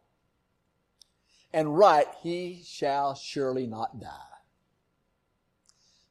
and 1.51 1.75
right, 1.75 2.05
he 2.21 2.61
shall 2.63 3.15
surely 3.15 3.65
not 3.65 3.99
die. 3.99 4.11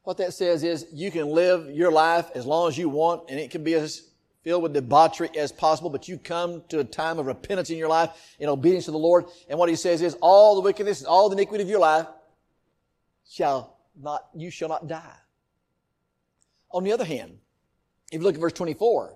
What 0.03 0.17
that 0.17 0.35
says 0.35 0.65
is 0.65 0.87
you 0.93 1.13
can 1.13 1.29
live 1.29 1.71
your 1.71 1.93
life 1.93 2.29
as 2.35 2.45
long 2.45 2.69
as 2.69 2.77
you 2.77 2.89
want, 2.89 3.31
and 3.31 3.39
it 3.39 3.51
can 3.51 3.63
be 3.63 3.75
as 3.75 4.09
filled 4.43 4.65
with 4.65 4.73
debauchery 4.73 5.31
as 5.37 5.53
possible, 5.53 5.91
but 5.91 6.09
you 6.09 6.19
come 6.19 6.63
to 6.69 6.81
a 6.81 6.85
time 6.85 7.19
of 7.19 7.27
repentance 7.27 7.71
in 7.71 7.79
your 7.79 7.89
life 7.89 8.11
in 8.39 8.49
obedience 8.49 8.87
to 8.87 8.93
the 8.93 8.99
Lord. 8.99 9.27
And 9.49 9.59
what 9.59 9.69
he 9.69 9.77
says 9.77 10.03
is 10.03 10.17
all 10.21 10.57
the 10.57 10.61
wickedness, 10.61 11.01
and 11.01 11.09
all 11.09 11.29
the 11.29 11.37
iniquity 11.37 11.63
of 11.63 11.71
your 11.71 11.81
life 11.81 12.07
shall 13.29 13.79
not, 14.01 14.27
you 14.35 14.51
shall 14.51 14.69
not 14.69 14.89
die. 14.89 15.17
On 16.73 16.83
the 16.83 16.93
other 16.93 17.05
hand, 17.05 17.39
if 18.13 18.21
you 18.21 18.25
look 18.25 18.35
at 18.35 18.41
verse 18.41 18.53
24, 18.53 19.15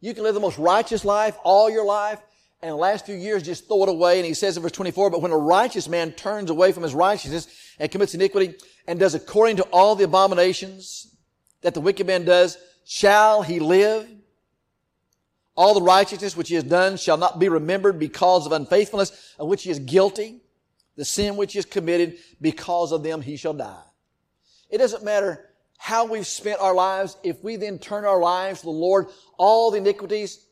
you 0.00 0.14
can 0.14 0.22
live 0.22 0.34
the 0.34 0.40
most 0.40 0.58
righteous 0.58 1.04
life 1.04 1.36
all 1.42 1.70
your 1.70 1.84
life, 1.84 2.20
and 2.62 2.70
the 2.70 2.76
last 2.76 3.06
few 3.06 3.14
years 3.14 3.42
just 3.42 3.66
throw 3.66 3.82
it 3.84 3.88
away. 3.88 4.18
And 4.18 4.26
he 4.26 4.34
says 4.34 4.56
in 4.56 4.62
verse 4.62 4.72
24, 4.72 5.10
but 5.10 5.22
when 5.22 5.32
a 5.32 5.36
righteous 5.36 5.88
man 5.88 6.12
turns 6.12 6.50
away 6.50 6.72
from 6.72 6.82
his 6.82 6.94
righteousness 6.94 7.48
and 7.78 7.90
commits 7.90 8.14
iniquity 8.14 8.54
and 8.86 8.98
does 8.98 9.14
according 9.14 9.56
to 9.56 9.62
all 9.64 9.94
the 9.94 10.04
abominations 10.04 11.14
that 11.62 11.74
the 11.74 11.80
wicked 11.80 12.06
man 12.06 12.24
does, 12.24 12.58
shall 12.84 13.42
he 13.42 13.60
live? 13.60 14.08
All 15.56 15.74
the 15.74 15.82
righteousness 15.82 16.36
which 16.36 16.48
he 16.48 16.54
has 16.54 16.64
done 16.64 16.96
shall 16.96 17.16
not 17.16 17.38
be 17.38 17.48
remembered 17.48 17.98
because 17.98 18.46
of 18.46 18.52
unfaithfulness 18.52 19.34
of 19.38 19.48
which 19.48 19.64
he 19.64 19.70
is 19.70 19.78
guilty. 19.78 20.40
The 20.96 21.04
sin 21.04 21.36
which 21.36 21.52
he 21.52 21.58
has 21.58 21.66
committed, 21.66 22.18
because 22.40 22.92
of 22.92 23.02
them 23.02 23.22
he 23.22 23.36
shall 23.36 23.54
die. 23.54 23.82
It 24.70 24.78
doesn't 24.78 25.04
matter 25.04 25.49
how 25.82 26.04
we've 26.04 26.26
spent 26.26 26.60
our 26.60 26.74
lives. 26.74 27.16
If 27.22 27.42
we 27.42 27.56
then 27.56 27.78
turn 27.78 28.04
our 28.04 28.20
lives 28.20 28.60
to 28.60 28.66
the 28.66 28.70
Lord, 28.70 29.06
all 29.38 29.70
the 29.70 29.78
iniquities 29.78 30.44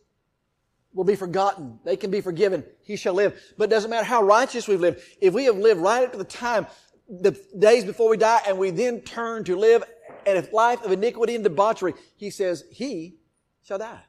will 0.95 1.05
be 1.05 1.17
forgotten. 1.17 1.79
They 1.85 1.99
can 1.99 2.11
be 2.11 2.23
forgiven. 2.23 2.65
He 2.81 2.97
shall 2.97 3.13
live. 3.13 3.39
But 3.59 3.65
it 3.65 3.71
doesn't 3.71 3.91
matter 3.91 4.07
how 4.07 4.23
righteous 4.23 4.67
we've 4.67 4.81
lived. 4.81 5.03
If 5.21 5.35
we 5.35 5.45
have 5.45 5.59
lived 5.59 5.83
right 5.83 6.05
up 6.05 6.13
to 6.13 6.19
the 6.19 6.25
time, 6.25 6.67
the 7.11 7.39
days 7.59 7.85
before 7.85 8.09
we 8.09 8.17
die, 8.17 8.41
and 8.49 8.57
we 8.57 8.71
then 8.71 9.03
turn 9.03 9.45
to 9.45 9.55
live 9.55 9.85
a 10.27 10.49
life 10.51 10.83
of 10.83 10.93
iniquity 10.93 11.35
and 11.35 11.45
debauchery, 11.45 11.93
he 12.17 12.31
says, 12.31 12.65
he 12.73 13.19
shall 13.63 13.79
die. 13.79 14.01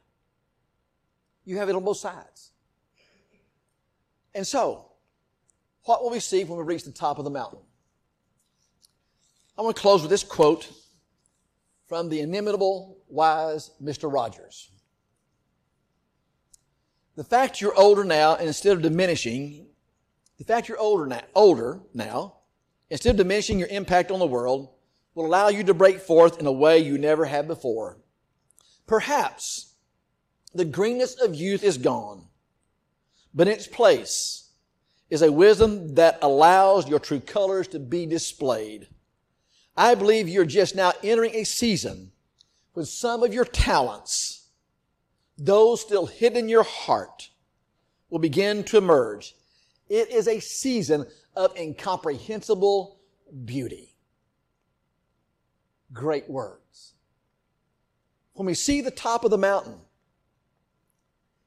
You 1.43 1.57
have 1.57 1.67
it 1.67 1.75
on 1.75 1.83
both 1.83 1.97
sides. 1.97 2.51
And 4.33 4.47
so, 4.47 4.85
what 5.83 6.01
will 6.01 6.11
we 6.11 6.21
see 6.21 6.45
when 6.45 6.57
we 6.57 6.63
reach 6.63 6.85
the 6.85 6.93
top 6.93 7.17
of 7.17 7.25
the 7.25 7.29
mountain? 7.29 7.59
I 9.57 9.63
want 9.63 9.75
to 9.75 9.81
close 9.81 10.01
with 10.01 10.11
this 10.11 10.23
quote 10.23 10.71
from 11.89 12.07
the 12.07 12.21
inimitable, 12.21 12.97
wise 13.09 13.71
Mr. 13.83 14.11
Rogers. 14.13 14.69
The 17.15 17.23
fact 17.23 17.59
you're 17.59 17.77
older 17.77 18.05
now, 18.05 18.35
and 18.35 18.47
instead 18.47 18.77
of 18.77 18.83
diminishing, 18.83 19.65
the 20.37 20.45
fact 20.45 20.69
you're 20.69 20.79
older 20.79 21.07
now, 21.07 21.21
older 21.35 21.81
now, 21.93 22.35
instead 22.91 23.11
of 23.11 23.17
diminishing 23.17 23.59
your 23.59 23.67
impact 23.67 24.11
on 24.11 24.19
the 24.19 24.27
world, 24.27 24.69
will 25.15 25.25
allow 25.25 25.49
you 25.49 25.63
to 25.63 25.73
break 25.73 25.99
forth 25.99 26.39
in 26.39 26.45
a 26.45 26.51
way 26.51 26.77
you 26.77 26.97
never 26.97 27.25
have 27.25 27.47
before. 27.47 27.97
Perhaps 28.85 29.73
the 30.53 30.65
greenness 30.65 31.15
of 31.15 31.35
youth 31.35 31.63
is 31.63 31.77
gone, 31.77 32.27
but 33.33 33.47
in 33.47 33.53
its 33.53 33.67
place 33.67 34.51
is 35.09 35.23
a 35.23 35.31
wisdom 35.31 35.95
that 35.95 36.19
allows 36.21 36.87
your 36.87 36.99
true 36.99 37.19
colors 37.19 37.67
to 37.69 37.79
be 37.79 38.05
displayed. 38.05 38.87
I 39.79 39.95
believe 39.95 40.27
you're 40.27 40.43
just 40.43 40.75
now 40.75 40.91
entering 41.03 41.33
a 41.35 41.45
season 41.45 42.11
when 42.73 42.85
some 42.85 43.23
of 43.23 43.33
your 43.33 43.45
talents 43.45 44.49
those 45.37 45.79
still 45.79 46.05
hidden 46.05 46.37
in 46.37 46.49
your 46.49 46.63
heart 46.63 47.29
will 48.09 48.19
begin 48.19 48.65
to 48.65 48.77
emerge. 48.77 49.35
It 49.87 50.11
is 50.11 50.27
a 50.27 50.41
season 50.41 51.05
of 51.33 51.57
incomprehensible 51.57 52.99
beauty. 53.45 53.95
Great 55.93 56.29
words. 56.29 56.95
When 58.33 58.47
we 58.47 58.55
see 58.55 58.81
the 58.81 58.91
top 58.91 59.23
of 59.23 59.31
the 59.31 59.37
mountain, 59.37 59.79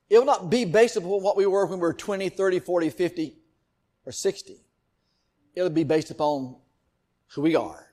it 0.09 0.17
will 0.17 0.25
not 0.25 0.49
be 0.49 0.65
based 0.65 0.97
upon 0.97 1.23
what 1.23 1.37
we 1.37 1.45
were 1.45 1.67
when 1.67 1.81
we 1.81 1.83
were 1.83 1.93
20, 1.93 2.31
30, 2.31 2.61
40, 2.61 2.89
50, 2.89 3.37
or 4.07 4.13
60. 4.13 4.57
It'll 5.55 5.69
be 5.69 5.85
based 5.85 6.11
upon 6.11 6.57
who 7.27 7.43
we 7.43 7.57
are 7.57 7.92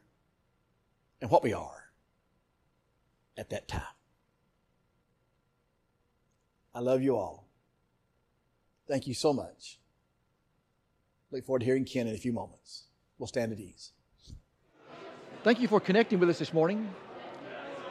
and 1.22 1.30
what 1.30 1.44
we 1.44 1.54
are 1.54 1.92
at 3.38 3.50
that 3.50 3.68
time. 3.68 3.82
I 6.74 6.80
love 6.80 7.02
you 7.02 7.18
all. 7.18 7.48
Thank 8.88 9.08
you 9.08 9.14
so 9.14 9.34
much. 9.34 9.78
Look 11.32 11.46
forward 11.46 11.60
to 11.60 11.66
hearing 11.66 11.86
Ken 11.86 12.08
in 12.08 12.16
a 12.16 12.18
few 12.18 12.34
moments. 12.34 12.86
We'll 13.18 13.28
stand 13.28 13.52
at 13.52 13.60
ease. 13.60 13.92
Thank 15.44 15.60
you 15.60 15.68
for 15.68 15.80
connecting 15.80 16.20
with 16.20 16.30
us 16.30 16.40
this 16.40 16.54
morning. 16.54 16.92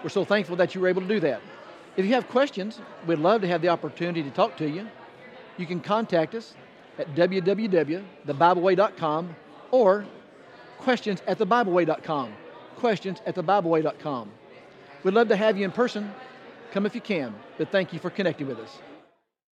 We're 0.03 0.11
so 0.11 0.25
thankful 0.25 0.57
that 0.57 0.75
you 0.75 0.81
were 0.81 0.89
able 0.89 1.03
to 1.03 1.09
do 1.09 1.21
that. 1.21 1.41
If 1.97 2.05
you 2.05 2.15
have 2.15 2.29
questions, 2.29 2.81
we'd 3.07 3.19
love 3.19 3.41
to 3.41 3.49
have 3.49 3.63
the 3.63 3.69
opportunity 3.69 4.23
to 4.23 4.31
talk 4.31 4.57
to 4.59 4.69
you. 4.69 4.87
You 5.57 5.67
can 5.67 5.81
contact 5.81 6.35
us 6.35 6.55
at 6.99 7.15
www.thebibleway.com 7.15 9.37
or 9.71 10.05
questions 10.79 11.23
at 11.27 11.39
thebibleway.com. 11.39 12.33
Questions 12.79 13.21
at 13.27 13.35
thebibleway.com. 13.35 14.31
We'd 15.05 15.15
love 15.15 15.29
to 15.29 15.37
have 15.37 15.59
you 15.59 15.65
in 15.65 15.71
person 15.73 16.13
Come 16.71 16.85
if 16.85 16.95
you 16.95 17.01
can, 17.01 17.35
but 17.57 17.71
thank 17.71 17.93
you 17.93 17.99
for 17.99 18.11
connecting 18.11 18.47
with 18.47 18.59
us. 18.59 18.79